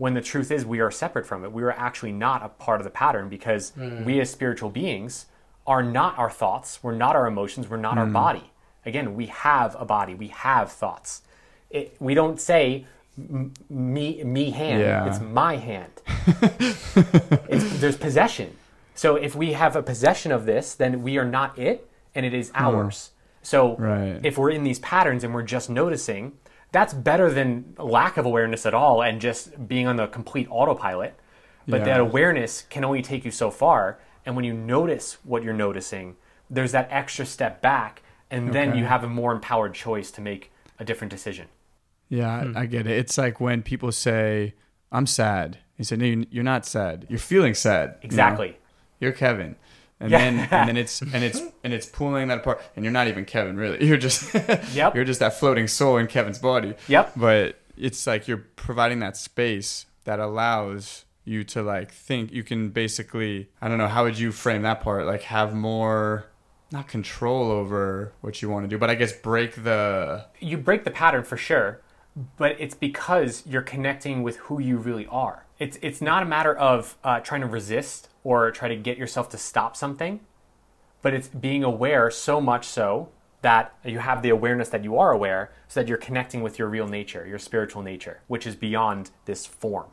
when 0.00 0.14
the 0.14 0.20
truth 0.22 0.50
is 0.50 0.64
we 0.64 0.80
are 0.80 0.90
separate 0.90 1.26
from 1.26 1.44
it. 1.44 1.52
We 1.52 1.62
are 1.62 1.72
actually 1.72 2.12
not 2.12 2.42
a 2.42 2.48
part 2.48 2.80
of 2.80 2.84
the 2.84 2.90
pattern 2.90 3.28
because 3.28 3.72
mm. 3.72 4.02
we 4.02 4.18
as 4.18 4.30
spiritual 4.30 4.70
beings 4.70 5.26
are 5.66 5.82
not 5.82 6.18
our 6.18 6.30
thoughts. 6.30 6.82
We're 6.82 6.94
not 6.94 7.16
our 7.16 7.26
emotions. 7.26 7.68
We're 7.68 7.76
not 7.76 7.98
our 7.98 8.06
mm. 8.06 8.14
body. 8.14 8.50
Again 8.86 9.14
we 9.14 9.26
have 9.26 9.76
a 9.78 9.84
body. 9.84 10.14
We 10.14 10.28
have 10.28 10.72
thoughts. 10.72 11.20
It, 11.68 11.96
we 12.00 12.14
don't 12.14 12.40
say 12.40 12.86
m- 13.18 13.52
me 13.68 14.24
me 14.24 14.52
hand. 14.52 14.80
Yeah. 14.80 15.06
it's 15.06 15.20
my 15.20 15.56
hand. 15.56 15.92
It's, 17.52 17.78
there's 17.80 17.98
possession. 17.98 18.56
So 18.94 19.16
if 19.16 19.34
we 19.34 19.52
have 19.52 19.76
a 19.76 19.82
possession 19.82 20.32
of 20.32 20.46
this 20.46 20.74
then 20.74 21.02
we 21.02 21.18
are 21.18 21.26
not 21.26 21.58
it 21.58 21.90
and 22.14 22.24
it 22.24 22.32
is 22.32 22.48
mm. 22.52 22.60
ours. 22.62 23.10
So 23.42 23.76
Right. 23.76 24.18
if 24.22 24.38
we're 24.38 24.50
in 24.50 24.64
these 24.64 24.78
patterns 24.78 25.24
and 25.24 25.34
we're 25.34 25.42
just 25.42 25.68
noticing 25.68 26.38
that's 26.72 26.94
better 26.94 27.30
than 27.30 27.74
lack 27.78 28.16
of 28.16 28.26
awareness 28.26 28.64
at 28.66 28.74
all 28.74 29.02
and 29.02 29.20
just 29.20 29.66
being 29.68 29.86
on 29.86 29.96
the 29.96 30.06
complete 30.06 30.46
autopilot 30.50 31.14
but 31.66 31.80
Yeah. 31.80 31.84
that 31.86 32.00
awareness 32.00 32.62
can 32.62 32.84
only 32.84 33.02
take 33.02 33.24
you 33.24 33.30
so 33.30 33.50
far 33.50 33.98
and 34.24 34.36
when 34.36 34.44
you 34.44 34.52
notice 34.54 35.18
what 35.24 35.42
you're 35.42 35.54
noticing 35.54 36.16
there's 36.48 36.72
that 36.72 36.88
extra 36.90 37.24
step 37.26 37.60
back 37.62 38.02
and 38.30 38.52
then 38.52 38.70
Okay. 38.70 38.78
you 38.78 38.84
have 38.84 39.02
a 39.04 39.08
more 39.08 39.32
empowered 39.32 39.74
choice 39.74 40.10
to 40.12 40.20
make 40.20 40.52
a 40.78 40.84
different 40.84 41.10
decision 41.10 41.46
Yeah, 42.08 42.42
Hmm. 42.42 42.56
I 42.56 42.62
I 42.62 42.66
get 42.66 42.86
it. 42.88 42.98
It's 42.98 43.16
like 43.16 43.40
when 43.40 43.62
people 43.62 43.92
say, 43.92 44.54
"I'm 44.90 45.06
sad." 45.06 45.58
You 45.76 45.84
say, 45.84 45.94
"No, 45.96 46.04
you- 46.06 46.26
you're 46.30 46.42
not 46.54 46.66
sad. 46.66 47.06
You're 47.08 47.20
feeling 47.20 47.54
sad." 47.54 47.86
you 47.90 47.94
know? 47.94 48.00
exactly 48.10 48.58
You're 48.98 49.12
Kevin. 49.12 49.54
And 50.00 50.10
Yeah. 50.10 50.18
then 50.18 50.38
and 50.50 50.68
then 50.68 50.76
it's 50.76 51.02
and 51.02 51.22
it's 51.22 51.40
and 51.64 51.72
it's 51.72 51.86
pulling 51.86 52.28
that 52.28 52.38
apart 52.38 52.62
and 52.74 52.84
you're 52.84 52.92
not 52.92 53.06
even 53.08 53.24
Kevin 53.24 53.56
really. 53.56 53.84
You're 53.86 53.98
just 53.98 54.32
Yep. 54.74 54.94
you're 54.94 55.04
just 55.04 55.20
that 55.20 55.34
floating 55.34 55.68
soul 55.68 55.98
in 55.98 56.06
Kevin's 56.06 56.38
body. 56.38 56.74
Yep. 56.88 57.12
But 57.16 57.60
it's 57.76 58.06
like 58.06 58.26
you're 58.26 58.44
providing 58.56 59.00
that 59.00 59.16
space 59.16 59.86
that 60.04 60.18
allows 60.18 61.04
you 61.24 61.44
to 61.44 61.62
like 61.62 61.92
think 61.92 62.32
you 62.32 62.42
can 62.42 62.70
basically 62.70 63.48
I 63.60 63.68
don't 63.68 63.78
know, 63.78 63.88
how 63.88 64.04
would 64.04 64.18
you 64.18 64.32
frame 64.32 64.62
that 64.62 64.80
part? 64.80 65.04
Like 65.06 65.22
have 65.22 65.54
more 65.54 66.26
not 66.72 66.86
control 66.88 67.50
over 67.50 68.12
what 68.20 68.40
you 68.40 68.48
want 68.48 68.64
to 68.64 68.68
do, 68.68 68.78
but 68.78 68.88
I 68.90 68.94
guess 68.94 69.12
break 69.12 69.64
the 69.64 70.24
you 70.40 70.56
break 70.56 70.84
the 70.84 70.90
pattern 70.90 71.24
for 71.24 71.36
sure, 71.36 71.80
but 72.38 72.56
it's 72.58 72.74
because 72.74 73.42
you're 73.46 73.60
connecting 73.62 74.22
with 74.22 74.36
who 74.38 74.60
you 74.60 74.76
really 74.78 75.06
are. 75.08 75.44
It's 75.58 75.78
it's 75.82 76.00
not 76.00 76.22
a 76.22 76.26
matter 76.26 76.56
of 76.56 76.96
uh, 77.04 77.20
trying 77.20 77.40
to 77.42 77.46
resist 77.48 78.08
or 78.24 78.50
try 78.50 78.68
to 78.68 78.76
get 78.76 78.98
yourself 78.98 79.28
to 79.30 79.38
stop 79.38 79.76
something, 79.76 80.20
but 81.02 81.14
it's 81.14 81.28
being 81.28 81.64
aware 81.64 82.10
so 82.10 82.40
much 82.40 82.66
so 82.66 83.08
that 83.42 83.72
you 83.84 83.98
have 84.00 84.20
the 84.22 84.28
awareness 84.28 84.68
that 84.68 84.84
you 84.84 84.98
are 84.98 85.12
aware, 85.12 85.50
so 85.68 85.80
that 85.80 85.88
you're 85.88 85.96
connecting 85.98 86.42
with 86.42 86.58
your 86.58 86.68
real 86.68 86.86
nature, 86.86 87.26
your 87.26 87.38
spiritual 87.38 87.80
nature, 87.82 88.20
which 88.28 88.46
is 88.46 88.54
beyond 88.54 89.10
this 89.24 89.46
form. 89.46 89.86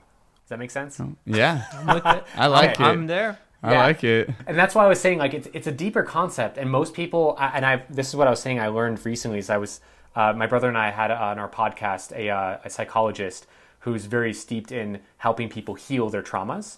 Does 0.43 0.49
that 0.49 0.59
make 0.59 0.71
sense? 0.71 0.99
Yeah. 1.25 1.63
I'm 1.73 1.87
with 1.95 2.05
it. 2.05 2.23
I 2.35 2.47
like 2.47 2.71
Okay. 2.71 2.83
it. 2.83 2.87
I'm 2.87 3.07
there. 3.07 3.39
I 3.63 3.71
Yeah. 3.73 3.85
like 3.85 4.03
it. 4.03 4.29
and 4.45 4.57
that's 4.57 4.75
why 4.75 4.83
I 4.83 4.87
was 4.87 4.99
saying 4.99 5.17
like 5.17 5.33
it's 5.33 5.47
it's 5.53 5.67
a 5.67 5.71
deeper 5.71 6.03
concept, 6.03 6.57
and 6.57 6.69
most 6.69 6.93
people 6.93 7.37
and 7.39 7.65
I 7.65 7.83
this 7.89 8.09
is 8.09 8.15
what 8.15 8.27
I 8.27 8.29
was 8.29 8.39
saying 8.41 8.59
I 8.59 8.67
learned 8.67 9.03
recently 9.05 9.39
is 9.39 9.49
I 9.49 9.57
was 9.57 9.79
uh, 10.15 10.33
my 10.33 10.45
brother 10.47 10.67
and 10.67 10.77
I 10.77 10.89
had 10.91 11.09
on 11.11 11.39
our 11.39 11.49
podcast 11.49 12.11
a 12.15 12.29
uh, 12.29 12.57
a 12.65 12.69
psychologist 12.69 13.47
who's 13.81 14.05
very 14.05 14.33
steeped 14.33 14.71
in 14.71 14.99
helping 15.17 15.47
people 15.49 15.75
heal 15.75 16.09
their 16.09 16.21
traumas, 16.21 16.77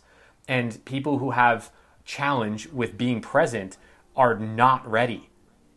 and 0.49 0.83
people 0.83 1.19
who 1.19 1.31
have 1.31 1.71
challenge 2.03 2.67
with 2.69 2.97
being 2.97 3.21
present 3.21 3.77
are 4.15 4.38
not 4.38 4.85
ready 4.89 5.29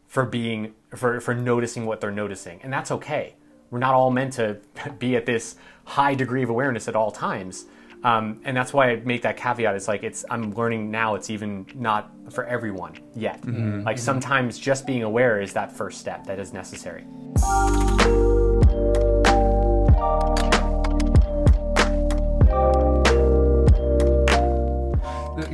for 0.09 0.25
being 0.25 0.73
for 0.97 1.21
for 1.21 1.35
noticing 1.35 1.87
what 1.87 2.01
they're 2.01 2.11
noticing, 2.11 2.61
and 2.63 2.73
that's 2.73 2.91
okay. 2.91 3.37
We're 3.71 3.79
not 3.79 3.95
all 3.95 4.11
meant 4.11 4.33
to 4.35 4.59
be 4.99 5.15
at 5.15 5.27
this 5.27 5.55
high 5.85 6.15
degree 6.15 6.43
of 6.43 6.51
awareness 6.51 6.89
at 6.89 6.97
all 6.97 7.13
times. 7.13 7.67
Um, 8.05 8.41
and 8.45 8.57
that's 8.57 8.73
why 8.73 8.91
I 8.91 8.97
make 8.97 9.23
that 9.23 9.37
caveat. 9.37 9.77
It's 9.77 9.87
like 9.87 10.03
it's 10.03 10.25
I'm 10.29 10.55
learning 10.55 10.91
now. 10.91 11.15
It's 11.15 11.31
even 11.31 11.67
not 11.75 12.11
for 12.31 12.45
everyone 12.45 12.99
yet. 13.15 13.45
Like 13.85 13.99
sometimes 13.99 14.59
just 14.59 14.87
being 14.87 15.05
aware 15.05 15.41
is 15.41 15.53
that 15.53 15.71
first 15.71 16.01
step 16.01 16.27
that 16.27 16.41
is 16.41 16.53
necessary. 16.53 17.05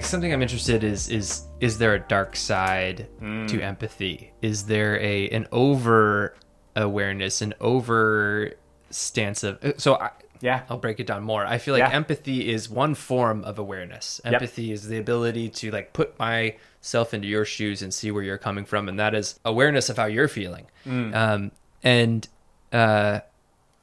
Something 0.08 0.32
I'm 0.32 0.40
interested 0.42 0.84
is 0.84 1.08
is 1.10 1.42
is 1.60 1.76
there 1.78 1.94
a 1.94 1.98
dark 2.00 2.34
side 2.34 3.06
to 3.20 3.60
empathy? 3.60 4.32
Is 4.42 4.64
there 4.64 4.98
a 5.00 5.28
an 5.28 5.46
over 5.52 6.34
awareness, 6.74 7.42
an 7.42 7.52
over 7.60 8.52
stance 8.90 9.42
of 9.44 9.58
so 9.76 9.96
I, 9.96 10.10
Yeah. 10.40 10.62
I'll 10.70 10.78
break 10.78 10.98
it 11.00 11.06
down 11.06 11.24
more. 11.24 11.44
I 11.44 11.58
feel 11.58 11.74
like 11.74 11.80
Yeah. 11.80 11.90
empathy 11.90 12.48
is 12.50 12.70
one 12.70 12.94
form 12.94 13.44
of 13.44 13.58
awareness. 13.58 14.20
Yep. 14.24 14.34
Empathy 14.34 14.72
is 14.72 14.88
the 14.88 14.96
ability 14.98 15.50
to 15.50 15.70
like 15.70 15.92
put 15.92 16.18
myself 16.18 17.12
into 17.12 17.28
your 17.28 17.44
shoes 17.44 17.82
and 17.82 17.92
see 17.92 18.10
where 18.10 18.22
you're 18.22 18.38
coming 18.38 18.64
from, 18.64 18.88
and 18.88 18.98
that 18.98 19.14
is 19.14 19.38
awareness 19.44 19.90
of 19.90 19.96
how 19.98 20.06
you're 20.06 20.28
feeling. 20.28 20.66
Um, 20.86 21.52
and 21.82 22.26
uh, 22.72 23.20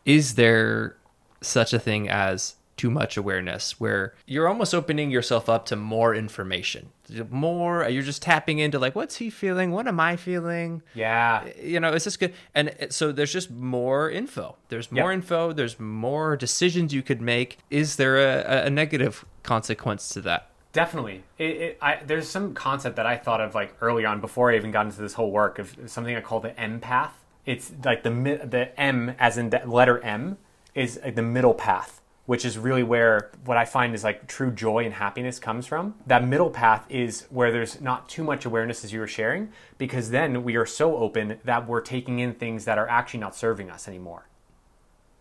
is 0.05 0.35
there 0.35 0.95
such 1.41 1.71
a 1.73 1.77
thing 1.79 2.09
as 2.09 2.55
too 2.77 2.91
much 2.91 3.15
awareness 3.17 3.79
where 3.79 4.13
you're 4.25 4.47
almost 4.47 4.73
opening 4.73 5.09
yourself 5.09 5.47
up 5.49 5.65
to 5.65 5.75
more 5.75 6.13
information 6.13 6.89
more 7.29 7.87
you're 7.87 8.03
just 8.03 8.21
tapping 8.21 8.59
into 8.59 8.77
like 8.79 8.95
what's 8.95 9.15
he 9.17 9.29
feeling 9.29 9.71
what 9.71 9.87
am 9.87 9.99
i 9.99 10.15
feeling 10.15 10.81
Yeah. 10.93 11.45
you 11.61 11.79
know, 11.79 11.93
it's 11.93 12.03
just 12.03 12.19
good. 12.19 12.33
And 12.53 12.75
so 12.89 13.11
there's 13.11 13.31
just 13.31 13.49
more 13.51 14.09
info. 14.09 14.55
There's 14.69 14.91
more 14.91 15.11
Yep. 15.11 15.13
info. 15.13 15.53
There's 15.53 15.79
more 15.79 16.35
decisions 16.35 16.93
you 16.93 17.01
could 17.03 17.21
make. 17.21 17.59
Is 17.69 17.95
there 17.97 18.17
a, 18.17 18.65
a 18.65 18.69
negative 18.69 19.23
consequence 19.43 20.09
to 20.09 20.21
that? 20.21 20.49
Definitely. 20.73 21.23
It, 21.37 21.43
it, 21.65 21.77
I, 21.81 21.99
there's 22.05 22.27
some 22.27 22.53
concept 22.53 22.95
that 22.97 23.05
I 23.05 23.15
thought 23.17 23.39
of 23.41 23.55
like 23.55 23.75
early 23.81 24.03
on 24.05 24.19
before 24.19 24.51
I 24.51 24.55
even 24.55 24.71
got 24.71 24.85
into 24.87 24.99
this 25.01 25.13
whole 25.13 25.31
work 25.31 25.59
of 25.59 25.75
something 25.85 26.15
I 26.15 26.21
call 26.21 26.39
the 26.39 26.49
empath. 26.51 27.11
It's 27.45 27.71
like 27.83 28.03
the 28.03 28.09
the 28.09 28.71
M 28.79 29.13
as 29.19 29.37
in 29.37 29.51
the 29.51 29.61
letter 29.65 29.99
M 30.03 30.37
is 30.73 30.99
like 31.03 31.15
the 31.15 31.21
middle 31.21 31.53
path, 31.53 32.01
which 32.25 32.43
is 32.43 32.57
really 32.57 32.83
where 32.83 33.29
what 33.45 33.55
I 33.57 33.65
find 33.65 33.93
is 33.93 34.03
like 34.03 34.27
true 34.27 34.51
joy 34.51 34.83
and 34.85 34.93
happiness 34.93 35.37
comes 35.39 35.67
from. 35.67 35.95
That 36.07 36.23
middle 36.27 36.49
path 36.49 36.85
is 36.89 37.25
where 37.29 37.51
there's 37.51 37.79
not 37.81 38.09
too 38.09 38.23
much 38.23 38.45
awareness 38.45 38.83
as 38.83 38.91
you 38.91 38.99
were 38.99 39.07
sharing, 39.07 39.51
because 39.77 40.09
then 40.09 40.43
we 40.43 40.55
are 40.55 40.65
so 40.65 40.97
open 40.97 41.39
that 41.43 41.67
we're 41.67 41.81
taking 41.81 42.19
in 42.19 42.33
things 42.33 42.65
that 42.65 42.77
are 42.77 42.87
actually 42.89 43.19
not 43.19 43.35
serving 43.35 43.69
us 43.69 43.87
anymore 43.87 44.27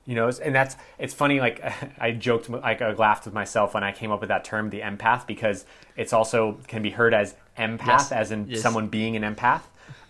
you 0.07 0.15
know 0.15 0.31
and 0.43 0.55
that's 0.55 0.77
it's 0.99 1.15
funny 1.15 1.41
like 1.41 1.63
i 1.99 2.11
joked 2.11 2.51
like 2.51 2.83
i 2.83 2.93
laughed 2.93 3.25
with 3.25 3.33
myself 3.33 3.73
when 3.73 3.83
i 3.83 3.91
came 3.91 4.11
up 4.11 4.21
with 4.21 4.29
that 4.29 4.45
term 4.45 4.69
the 4.69 4.81
empath 4.83 5.27
because 5.27 5.65
it's 5.97 6.13
also 6.13 6.59
can 6.67 6.83
be 6.83 6.91
heard 6.91 7.15
as 7.15 7.35
empath, 7.57 7.87
Yes. 7.87 8.13
as 8.13 8.31
in 8.31 8.47
Yes. 8.49 8.61
someone 8.61 8.89
being 8.89 9.17
an 9.17 9.23
empath. 9.35 9.63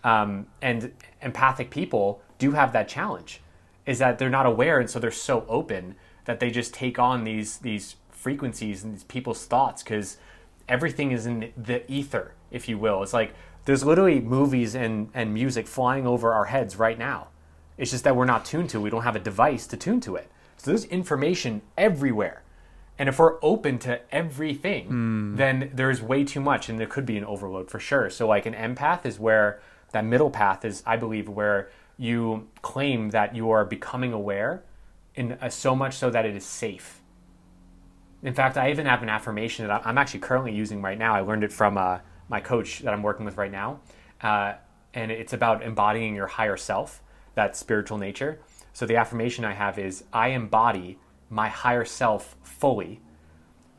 Um, 0.03 0.47
and 0.61 0.93
empathic 1.23 1.71
people 1.71 2.21
do 2.39 2.53
have 2.53 2.73
that 2.73 2.89
challenge, 2.89 3.41
is 3.87 3.99
that 4.01 4.19
they're 4.19 4.31
not 4.31 4.47
aware, 4.47 4.81
and 4.81 4.89
so 4.91 4.99
they're 4.99 5.11
so 5.11 5.45
open 5.49 5.95
that 6.25 6.41
they 6.41 6.51
just 6.51 6.73
take 6.75 6.99
on 6.99 7.25
these 7.25 7.59
these 7.59 7.97
frequencies 8.11 8.83
and 8.83 8.95
these 8.95 9.05
people's 9.05 9.45
thoughts 9.45 9.83
because 9.83 10.17
everything 10.69 11.13
is 11.13 11.27
in 11.27 11.53
the 11.57 11.91
ether, 11.93 12.33
if 12.51 12.69
you 12.69 12.79
will. 12.79 13.03
It's 13.03 13.13
like 13.13 13.35
there's 13.65 13.85
literally 13.85 14.21
movies 14.21 14.75
and, 14.75 15.11
and 15.15 15.33
music 15.33 15.67
flying 15.67 16.07
over 16.07 16.33
our 16.33 16.47
heads 16.47 16.77
right 16.77 16.99
now. 16.99 17.29
It's 17.77 17.91
just 17.91 18.05
that 18.05 18.17
we're 18.17 18.25
not 18.25 18.45
tuned 18.45 18.71
to. 18.71 18.79
it. 18.79 18.83
We 18.83 18.91
don't 18.91 19.03
have 19.03 19.17
a 19.17 19.21
device 19.21 19.67
to 19.69 19.77
tune 19.77 20.01
to 20.01 20.17
it. 20.17 20.31
So 20.57 20.71
there's 20.71 20.85
information 20.87 21.63
everywhere. 21.77 22.43
And 22.99 23.09
if 23.09 23.19
we're 23.19 23.39
open 23.43 23.79
to 23.81 24.01
everything, 24.15 24.87
hmm. 24.87 25.37
then 25.37 25.71
there's 25.75 26.01
way 26.01 26.25
too 26.25 26.41
much 26.41 26.69
and 26.69 26.79
there 26.79 26.87
could 26.87 27.05
be 27.05 27.17
an 27.17 27.25
overload 27.25 27.71
for 27.71 27.81
sure. 27.81 28.09
So 28.09 28.29
like 28.29 28.47
an 28.47 28.55
empath 28.55 29.05
is 29.05 29.19
where 29.19 29.61
that 29.93 30.05
middle 30.05 30.31
path 30.31 30.65
is, 30.65 30.83
I 30.87 30.97
believe, 30.97 31.29
where 31.29 31.71
you 31.97 32.49
claim 32.63 33.11
that 33.11 33.35
you 33.35 33.51
are 33.51 33.65
becoming 33.65 34.13
aware 34.13 34.63
in 35.15 35.33
uh, 35.33 35.49
so 35.49 35.75
much 35.75 35.97
so 35.97 36.11
that 36.11 36.27
it 36.27 36.37
is 36.37 36.45
safe. 36.45 37.01
In 38.23 38.35
fact, 38.35 38.57
I 38.57 38.71
even 38.71 38.87
have 38.87 39.03
an 39.03 39.09
affirmation 39.09 39.67
that 39.67 39.87
I'm 39.87 39.99
actually 39.99 40.21
currently 40.21 40.53
using 40.53 40.81
right 40.81 40.99
now. 40.99 41.15
I 41.15 41.21
learned 41.21 41.45
it 41.45 41.53
from 41.53 41.77
uh, 41.77 41.99
my 42.29 42.41
coach 42.41 42.81
that 42.81 42.95
I'm 42.95 43.03
working 43.03 43.25
with 43.25 43.37
right 43.37 43.53
now. 43.53 43.81
Uh, 44.23 44.55
and 44.95 45.11
it's 45.11 45.33
about 45.33 45.63
embodying 45.63 46.15
your 46.15 46.27
higher 46.27 46.57
self, 46.57 47.03
that 47.35 47.57
spiritual 47.57 47.99
nature. 47.99 48.41
So 48.73 48.87
the 48.87 48.97
affirmation 48.97 49.45
I 49.45 49.53
have 49.53 49.79
is 49.79 50.05
I 50.13 50.29
embody 50.29 50.99
my 51.29 51.49
higher 51.49 51.85
self 51.85 52.37
fully 52.43 53.01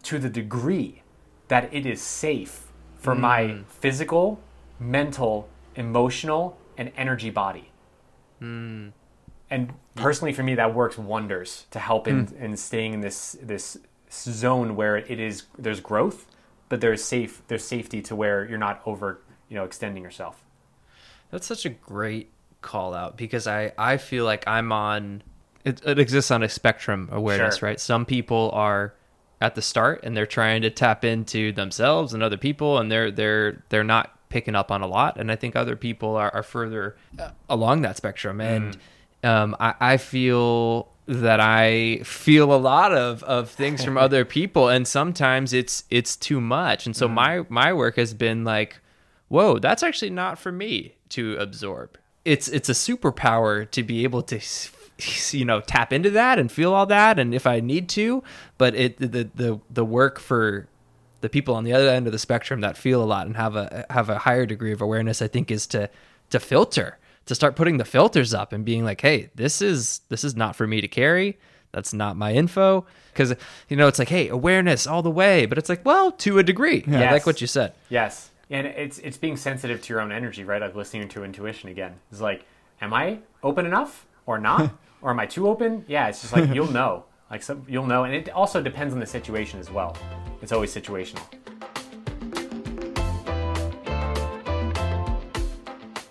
to 0.04 0.20
the 0.20 0.30
degree 0.30 1.02
that 1.48 1.74
it 1.74 1.86
is 1.86 2.02
safe 2.02 2.68
for 2.96 3.16
my 3.16 3.60
physical, 3.68 4.40
mental, 4.80 5.50
emotional, 5.76 6.58
and 6.78 6.92
energy 6.98 7.30
body. 7.30 7.72
And 9.50 9.74
personally, 9.96 10.34
for 10.34 10.44
me, 10.44 10.56
that 10.56 10.74
works 10.74 10.98
wonders 10.98 11.66
to 11.72 11.80
help 11.80 12.08
in, 12.08 12.34
in 12.40 12.58
staying 12.58 12.94
in 12.94 13.02
this 13.02 13.38
this 13.42 13.78
zone 14.12 14.76
where 14.76 14.98
it 14.98 15.20
is 15.20 15.44
there's 15.58 15.80
growth, 15.80 16.26
but 16.70 16.82
there's 16.82 17.04
safe 17.04 17.42
there's 17.48 17.64
safety 17.64 18.02
to 18.04 18.16
where 18.16 18.46
you're 18.46 18.58
not 18.58 18.82
over 18.86 19.22
you 19.50 19.56
know 19.56 19.64
extending 19.64 20.04
yourself. 20.04 20.44
That's 21.32 21.46
such 21.46 21.66
a 21.66 21.70
great 21.70 22.32
call 22.62 22.94
out 22.96 23.18
because 23.18 23.46
I, 23.46 23.74
I 23.78 23.98
feel 23.98 24.26
like 24.26 24.48
I'm 24.48 24.72
on 24.72 25.22
it, 25.64 25.82
it 25.86 26.00
exists 26.00 26.32
on 26.32 26.42
a 26.44 26.50
spectrum 26.50 27.10
awareness, 27.12 27.58
Sure. 27.58 27.70
right? 27.70 27.80
Some 27.80 28.06
people 28.06 28.50
are 28.54 28.94
at 29.42 29.54
the 29.56 29.62
start 29.62 30.02
and 30.04 30.16
they're 30.18 30.26
trying 30.26 30.62
to 30.64 30.70
tap 30.72 31.04
into 31.04 31.52
themselves 31.52 32.14
and 32.14 32.24
other 32.24 32.38
people 32.38 32.78
and 32.80 32.92
they're 32.92 33.12
they're 33.12 33.64
they're 33.70 33.84
not 33.84 34.12
picking 34.30 34.56
up 34.56 34.72
on 34.72 34.82
a 34.82 34.88
lot 34.88 35.18
and 35.20 35.32
I 35.32 35.36
think 35.36 35.56
other 35.56 35.76
people 35.76 36.16
are, 36.16 36.34
are 36.34 36.44
further 36.44 36.96
uh, 37.20 37.30
along 37.50 37.82
that 37.84 37.96
spectrum 37.98 38.42
and 38.42 38.78
um, 39.26 39.56
I, 39.60 39.74
I 39.80 39.98
feel 39.98 40.90
that 41.08 41.40
I 41.40 42.00
feel 42.04 42.54
a 42.54 42.58
lot 42.58 42.94
of, 42.94 43.24
of 43.24 43.50
things 43.50 43.84
from 43.84 43.98
other 44.06 44.26
people 44.26 44.70
and 44.70 44.88
sometimes 44.88 45.54
it's 45.54 45.84
it's 45.90 46.16
too 46.16 46.42
much. 46.42 46.86
And 46.86 46.96
so 46.96 47.08
my 47.08 47.46
my 47.50 47.74
work 47.74 47.96
has 47.98 48.14
been 48.14 48.44
like 48.44 48.80
whoa, 49.28 49.60
that's 49.60 49.84
actually 49.84 50.12
not 50.12 50.38
for 50.38 50.52
me 50.52 50.96
to 51.10 51.36
absorb. 51.38 51.98
It's 52.24 52.48
it's 52.48 52.70
a 52.70 52.74
superpower 52.74 53.70
to 53.72 53.84
be 53.84 54.04
able 54.04 54.24
to 54.24 54.40
you 55.32 55.46
know 55.46 55.62
tap 55.62 55.92
into 55.92 56.10
that 56.12 56.40
and 56.40 56.52
feel 56.52 56.74
all 56.74 56.86
that 56.86 57.20
and 57.20 57.34
if 57.34 57.46
I 57.46 57.60
need 57.60 57.90
to, 57.90 58.24
but 58.58 58.76
it 58.76 58.98
the 58.98 59.30
the 59.36 59.60
the 59.70 59.86
work 59.86 60.20
for 60.20 60.68
the 61.22 61.30
people 61.30 61.56
on 61.56 61.64
the 61.64 61.74
other 61.74 61.90
end 61.90 62.08
of 62.08 62.14
the 62.14 62.20
spectrum 62.20 62.62
that 62.62 62.78
feel 62.78 63.02
a 63.02 63.06
lot 63.06 63.28
and 63.28 63.36
have 63.36 63.56
a 63.56 63.86
have 63.90 64.10
a 64.10 64.20
higher 64.20 64.46
degree 64.46 64.72
of 64.72 64.82
awareness 64.82 65.22
I 65.22 65.28
think 65.28 65.52
is 65.52 65.68
to 65.68 65.90
to 66.32 66.40
filter, 66.40 66.98
to 67.26 67.36
start 67.36 67.56
putting 67.56 67.78
the 67.78 67.86
filters 67.86 68.34
up 68.34 68.54
and 68.54 68.64
being 68.66 68.84
like, 68.86 69.02
"Hey, 69.02 69.30
this 69.36 69.62
is 69.62 70.02
this 70.10 70.24
is 70.24 70.36
not 70.36 70.56
for 70.56 70.68
me 70.68 70.82
to 70.82 70.88
carry. 70.88 71.38
That's 71.72 71.94
not 71.94 72.16
my 72.18 72.34
info." 72.34 72.86
Cuz 73.14 73.34
you 73.70 73.76
know, 73.78 73.88
it's 73.88 74.00
like, 74.00 74.10
"Hey, 74.10 74.28
awareness 74.30 74.86
all 74.88 75.02
the 75.02 75.10
way." 75.12 75.46
But 75.46 75.58
it's 75.58 75.70
like, 75.70 75.86
"Well, 75.86 76.12
to 76.14 76.38
a 76.40 76.44
degree." 76.44 76.84
I 76.88 76.92
Yes. 76.92 77.12
like 77.12 77.26
what 77.26 77.42
you 77.42 77.48
said. 77.48 77.74
Yes, 77.90 78.30
and 78.50 78.68
it's 78.68 78.98
it's 79.00 79.18
being 79.18 79.38
sensitive 79.38 79.82
to 79.84 79.94
your 79.94 80.02
own 80.02 80.12
energy, 80.12 80.44
right? 80.44 80.62
Like 80.62 80.76
listening 80.76 81.08
to 81.10 81.24
intuition 81.24 81.70
again. 81.70 81.94
It's 82.12 82.22
like, 82.22 82.46
am 82.82 82.94
I 82.94 83.20
open 83.44 83.66
enough 83.66 84.06
or 84.26 84.38
not, 84.40 84.72
or 85.02 85.10
am 85.12 85.20
I 85.20 85.26
too 85.26 85.48
open? 85.48 85.86
Yeah, 85.88 86.08
it's 86.08 86.22
just 86.22 86.34
like 86.34 86.54
you'll 86.54 86.72
know. 86.72 87.06
Like 87.32 87.42
some, 87.42 87.64
you'll 87.68 87.88
know, 87.88 88.04
and 88.04 88.14
it 88.14 88.30
also 88.30 88.62
depends 88.62 88.94
on 88.94 89.00
the 89.00 89.06
situation 89.08 89.60
as 89.60 89.72
well. 89.72 89.98
It's 90.44 90.52
always 90.52 90.74
situational. 90.76 91.24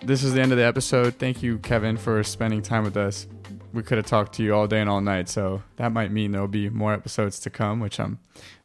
This 0.04 0.22
is 0.22 0.34
the 0.34 0.42
end 0.42 0.52
of 0.52 0.58
the 0.58 0.64
episode. 0.64 1.14
Thank 1.14 1.42
you, 1.42 1.56
Kevin, 1.60 1.96
for 1.96 2.22
spending 2.22 2.60
time 2.60 2.84
with 2.84 2.94
us. 2.94 3.26
We 3.72 3.82
could 3.82 3.96
have 3.96 4.06
talked 4.06 4.34
to 4.34 4.42
you 4.42 4.54
all 4.54 4.66
day 4.66 4.82
and 4.82 4.90
all 4.90 5.00
night, 5.00 5.30
so 5.30 5.62
that 5.76 5.92
might 5.92 6.12
mean 6.12 6.32
there'll 6.32 6.46
be 6.46 6.68
more 6.68 6.92
episodes 6.92 7.40
to 7.40 7.48
come, 7.48 7.80
which 7.80 7.98
I'm 7.98 8.18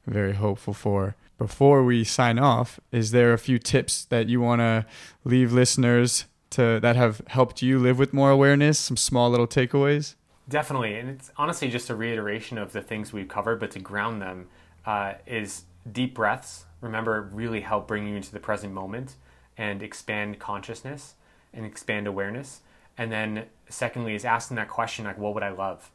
very 0.05 0.33
hopeful 0.33 0.73
for. 0.73 1.15
Before 1.37 1.81
we 1.85 2.03
sign 2.03 2.39
off, 2.39 2.81
is 2.91 3.11
there 3.11 3.31
a 3.31 3.37
few 3.37 3.57
tips 3.57 4.03
that 4.05 4.27
you 4.27 4.41
want 4.41 4.59
to 4.59 4.85
leave 5.23 5.53
listeners 5.53 6.25
to 6.49 6.81
that 6.81 6.97
have 6.97 7.21
helped 7.27 7.61
you 7.61 7.79
live 7.79 7.97
with 7.97 8.13
more 8.13 8.31
awareness? 8.31 8.77
Some 8.77 8.97
small 8.97 9.29
little 9.29 9.47
takeaways? 9.47 10.15
Definitely, 10.49 10.95
and 10.95 11.09
it's 11.09 11.31
honestly 11.37 11.69
just 11.69 11.89
a 11.89 11.95
reiteration 11.95 12.57
of 12.57 12.73
the 12.73 12.81
things 12.81 13.13
we've 13.13 13.29
covered, 13.29 13.61
but 13.61 13.71
to 13.71 13.79
ground 13.79 14.21
them 14.21 14.49
uh, 14.85 15.13
is 15.25 15.63
deep 15.89 16.15
breaths. 16.15 16.65
Remember, 16.81 17.29
really 17.31 17.61
help 17.61 17.87
bring 17.87 18.09
you 18.09 18.17
into 18.17 18.33
the 18.33 18.41
present 18.41 18.73
moment 18.73 19.15
and 19.57 19.81
expand 19.81 20.37
consciousness 20.37 21.15
and 21.53 21.65
expand 21.65 22.07
awareness. 22.07 22.61
And 22.97 23.11
then, 23.11 23.45
secondly, 23.69 24.15
is 24.15 24.25
asking 24.25 24.55
that 24.57 24.69
question 24.69 25.05
like, 25.05 25.17
"What 25.17 25.33
would 25.33 25.43
I 25.43 25.49
love?" 25.49 25.91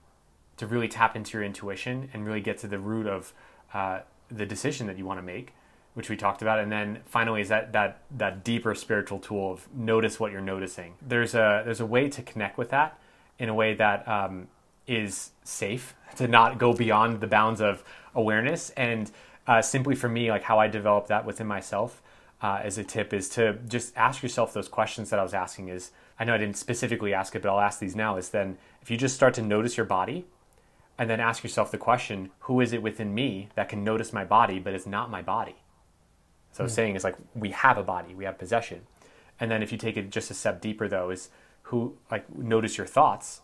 To 0.58 0.66
really 0.66 0.88
tap 0.88 1.16
into 1.16 1.36
your 1.36 1.44
intuition 1.44 2.10
and 2.12 2.26
really 2.26 2.40
get 2.40 2.58
to 2.58 2.66
the 2.66 2.78
root 2.78 3.06
of 3.06 3.32
uh, 3.72 4.00
the 4.30 4.46
decision 4.46 4.86
that 4.86 4.96
you 4.96 5.04
want 5.04 5.18
to 5.18 5.22
make, 5.22 5.52
which 5.94 6.08
we 6.08 6.16
talked 6.16 6.42
about. 6.42 6.58
And 6.60 6.72
then 6.72 7.00
finally, 7.04 7.40
is 7.40 7.48
that 7.48 7.72
that 7.72 8.02
that 8.16 8.44
deeper 8.44 8.74
spiritual 8.74 9.18
tool 9.18 9.52
of 9.52 9.68
notice 9.74 10.18
what 10.18 10.32
you're 10.32 10.40
noticing. 10.40 10.94
There's 11.02 11.34
a 11.34 11.62
there's 11.64 11.80
a 11.80 11.86
way 11.86 12.08
to 12.08 12.22
connect 12.22 12.56
with 12.56 12.70
that 12.70 12.98
in 13.38 13.48
a 13.48 13.54
way 13.54 13.74
that 13.74 14.06
um, 14.08 14.48
is 14.86 15.30
safe 15.42 15.94
to 16.16 16.28
not 16.28 16.58
go 16.58 16.72
beyond 16.72 17.20
the 17.20 17.26
bounds 17.26 17.60
of 17.60 17.84
awareness 18.14 18.70
and 18.70 19.10
uh, 19.46 19.60
simply 19.60 19.94
for 19.94 20.08
me 20.08 20.30
like 20.30 20.42
how 20.42 20.58
i 20.58 20.68
developed 20.68 21.08
that 21.08 21.24
within 21.24 21.46
myself 21.46 22.02
uh, 22.44 22.61
as 22.62 22.76
a 22.78 22.85
tip 22.85 23.12
is 23.12 23.28
to 23.30 23.54
just 23.68 23.96
ask 23.96 24.22
yourself 24.22 24.52
those 24.52 24.68
questions 24.68 25.11
that 25.11 25.18
i 25.18 25.22
was 25.22 25.35
asking 25.35 25.68
is 25.68 25.90
i 26.18 26.24
know 26.24 26.35
i 26.35 26.38
didn't 26.38 26.57
specifically 26.57 27.14
ask 27.14 27.35
it 27.35 27.42
but 27.42 27.48
i'll 27.50 27.61
ask 27.61 27.78
these 27.78 27.96
now 27.96 28.16
is 28.16 28.28
then 28.30 28.57
if 28.83 28.90
you 28.90 28.96
just 28.96 29.14
start 29.14 29.33
to 29.35 29.42
notice 29.42 29.76
your 29.76 29.87
body 29.87 30.26
and 30.98 31.09
then 31.11 31.20
ask 31.20 31.42
yourself 31.42 31.70
the 31.70 31.78
question 31.78 32.30
who 32.40 32.61
is 32.61 32.72
it 32.72 32.83
within 32.83 33.14
me 33.14 33.48
that 33.54 33.68
can 33.68 33.83
notice 33.83 34.12
my 34.12 34.24
body 34.24 34.59
but 34.59 34.74
is 34.74 34.87
not 34.87 35.11
my 35.11 35.22
body 35.22 35.57
so 36.54 36.68
saying 36.68 36.94
is 36.94 37.02
like 37.02 37.16
we 37.35 37.50
have 37.50 37.78
a 37.78 37.83
body, 37.83 38.14
we 38.14 38.24
have 38.24 38.38
possession. 38.38 38.87
And 39.40 39.50
then 39.50 39.61
if 39.61 39.72
you 39.72 39.78
take 39.78 39.96
it 39.96 40.11
just 40.11 40.30
a 40.30 40.35
step 40.35 40.61
deeper 40.61 40.87
though, 40.87 41.11
is 41.11 41.28
who 41.62 41.96
like 42.12 42.33
notice 42.33 42.78
your 42.78 42.87
thoughts 42.87 43.40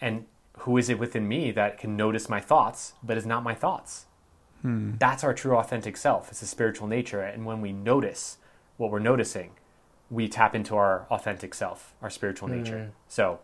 and 0.00 0.26
who 0.58 0.76
is 0.76 0.88
it 0.88 0.98
within 0.98 1.28
me 1.28 1.52
that 1.52 1.78
can 1.78 1.96
notice 1.96 2.28
my 2.28 2.40
thoughts 2.40 2.94
but 3.04 3.16
is 3.16 3.24
not 3.24 3.44
my 3.44 3.54
thoughts? 3.54 4.06
That's 4.98 5.24
our 5.24 5.34
true 5.34 5.56
authentic 5.56 5.96
self. 5.96 6.30
It's 6.30 6.42
a 6.42 6.46
spiritual 6.46 6.88
nature. 6.88 7.20
And 7.20 7.46
when 7.46 7.60
we 7.60 7.72
notice 7.72 8.38
what 8.76 8.90
we're 8.90 8.98
noticing, 8.98 9.52
we 10.10 10.28
tap 10.28 10.54
into 10.54 10.74
our 10.76 11.06
authentic 11.10 11.54
self, 11.54 11.94
our 12.02 12.10
spiritual 12.10 12.48
nature. 12.48 12.90
So 13.08 13.40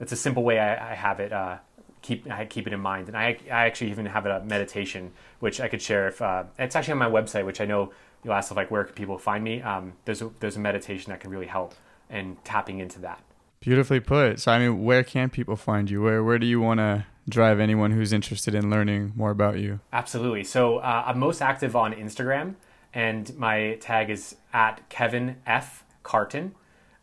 it's 0.00 0.12
a 0.12 0.16
simple 0.16 0.42
way 0.42 0.58
I, 0.58 0.92
I 0.92 0.94
have 0.94 1.20
it. 1.20 1.32
Uh, 1.32 1.58
keep 2.02 2.30
I 2.30 2.46
keep 2.46 2.66
it 2.66 2.72
in 2.72 2.80
mind, 2.80 3.08
and 3.08 3.16
I 3.16 3.38
I 3.46 3.66
actually 3.66 3.90
even 3.90 4.06
have 4.06 4.26
a 4.26 4.42
meditation 4.44 5.12
which 5.38 5.60
I 5.60 5.68
could 5.68 5.82
share. 5.82 6.08
If 6.08 6.20
uh, 6.22 6.44
it's 6.58 6.74
actually 6.76 6.92
on 6.92 6.98
my 6.98 7.10
website, 7.10 7.46
which 7.46 7.60
I 7.60 7.64
know 7.64 7.92
you'll 8.24 8.34
ask 8.34 8.54
like 8.54 8.70
where 8.70 8.84
can 8.84 8.94
people 8.94 9.18
find 9.18 9.42
me. 9.44 9.62
Um, 9.62 9.94
there's 10.04 10.22
a, 10.22 10.30
there's 10.40 10.56
a 10.56 10.60
meditation 10.60 11.10
that 11.10 11.20
can 11.20 11.30
really 11.30 11.46
help 11.46 11.74
in 12.10 12.36
tapping 12.44 12.80
into 12.80 13.00
that. 13.00 13.22
Beautifully 13.60 14.00
put. 14.00 14.40
So, 14.40 14.52
I 14.52 14.58
mean, 14.58 14.84
where 14.84 15.04
can 15.04 15.30
people 15.30 15.56
find 15.56 15.90
you? 15.90 16.02
Where 16.02 16.24
Where 16.24 16.38
do 16.38 16.46
you 16.46 16.60
want 16.60 16.78
to 16.78 17.06
drive 17.28 17.60
anyone 17.60 17.92
who's 17.92 18.12
interested 18.12 18.54
in 18.54 18.70
learning 18.70 19.12
more 19.14 19.30
about 19.30 19.58
you? 19.58 19.80
Absolutely. 19.92 20.44
So 20.44 20.78
uh, 20.78 21.04
I'm 21.06 21.18
most 21.18 21.42
active 21.42 21.76
on 21.76 21.92
Instagram, 21.92 22.54
and 22.94 23.36
my 23.36 23.76
tag 23.80 24.10
is 24.10 24.36
at 24.52 24.88
Kevin 24.88 25.36
F 25.46 25.84
Carton. 26.02 26.54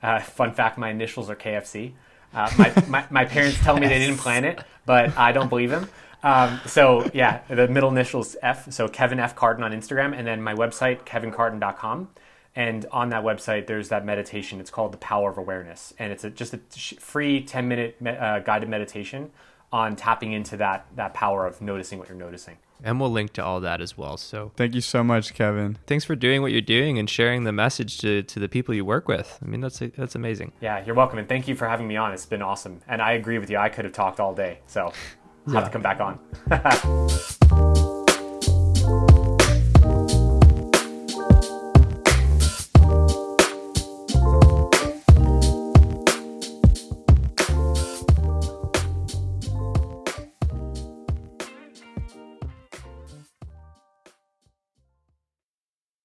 Uh, 0.02 0.20
fun 0.20 0.54
fact: 0.54 0.78
my 0.78 0.90
initials 0.90 1.30
are 1.30 1.36
KFC. 1.36 1.94
Uh, 2.34 2.52
my, 2.58 2.84
my 2.88 3.06
my 3.10 3.26
parents 3.26 3.60
tell 3.60 3.78
me 3.78 3.88
they 3.88 4.00
didn't 4.00 4.18
plan 4.18 4.44
it, 4.46 4.60
but 4.86 5.18
I 5.18 5.32
don't 5.32 5.50
believe 5.50 5.70
them. 5.70 5.90
Um, 6.24 6.60
so 6.66 7.10
yeah, 7.14 7.42
the 7.48 7.68
middle 7.68 7.90
initials 7.90 8.36
F. 8.42 8.72
So 8.72 8.88
Kevin 8.88 9.20
F 9.20 9.36
Carton 9.36 9.64
on 9.64 9.72
Instagram, 9.72 10.18
and 10.18 10.28
then 10.28 10.42
my 10.42 10.54
website 10.54 11.04
kevincarton.com. 11.06 12.10
And 12.56 12.88
on 12.92 13.10
that 13.10 13.24
website, 13.24 13.68
there's 13.68 13.90
that 13.90 14.04
meditation. 14.04 14.60
It's 14.60 14.72
called 14.72 14.92
the 14.92 14.98
Power 14.98 15.30
of 15.30 15.38
Awareness, 15.38 15.94
and 16.00 16.12
it's 16.12 16.24
a, 16.24 16.32
just 16.32 16.56
a 16.56 16.60
free 17.00 17.44
10 17.44 17.68
minute 17.68 18.02
me- 18.02 18.10
uh, 18.10 18.40
guided 18.40 18.68
meditation 18.68 19.30
on 19.72 19.96
tapping 19.96 20.32
into 20.34 20.58
that 20.58 20.86
that 20.96 21.14
power 21.14 21.46
of 21.46 21.62
noticing 21.62 22.00
what 22.00 22.08
you're 22.10 22.18
noticing. 22.18 22.58
And 22.84 23.00
we'll 23.02 23.10
link 23.12 23.34
to 23.34 23.44
all 23.44 23.60
that 23.62 23.82
as 23.82 23.98
well. 23.98 24.18
So 24.18 24.52
Thank 24.56 24.76
you 24.76 24.82
so 24.82 25.04
much, 25.04 25.34
Kevin. 25.34 25.80
thanks 25.88 26.06
for 26.06 26.16
doing 26.16 26.44
what 26.44 26.52
you're 26.52 26.62
doing 26.62 27.00
and 27.00 27.10
sharing 27.10 27.44
the 27.44 27.52
message 27.52 27.98
to, 28.00 28.22
to 28.22 28.40
the 28.40 28.48
people 28.48 28.76
you 28.76 28.86
work 28.86 29.08
with. 29.08 29.40
I 29.44 29.48
mean, 29.48 29.62
that's 29.62 29.80
that's 29.98 30.14
amazing. 30.16 30.52
Yeah, 30.62 30.86
you're 30.86 30.94
welcome, 30.96 31.18
and 31.18 31.28
thank 31.28 31.48
you 31.48 31.56
for 31.56 31.68
having 31.68 31.88
me 31.88 31.96
on. 31.98 32.14
It's 32.14 32.26
been 32.28 32.44
awesome, 32.44 32.82
and 32.88 33.02
I 33.02 33.14
agree 33.14 33.40
with 33.40 33.50
you. 33.50 33.58
I 33.58 33.70
could 33.70 33.84
have 33.86 33.94
talked 33.96 34.20
all 34.20 34.34
day, 34.36 34.60
so 34.68 34.86
I'll 34.86 34.94
Yeah. 35.48 35.54
have 35.62 35.66
to 35.66 35.72
come 35.72 35.82
back 35.82 36.00
on. 36.02 37.64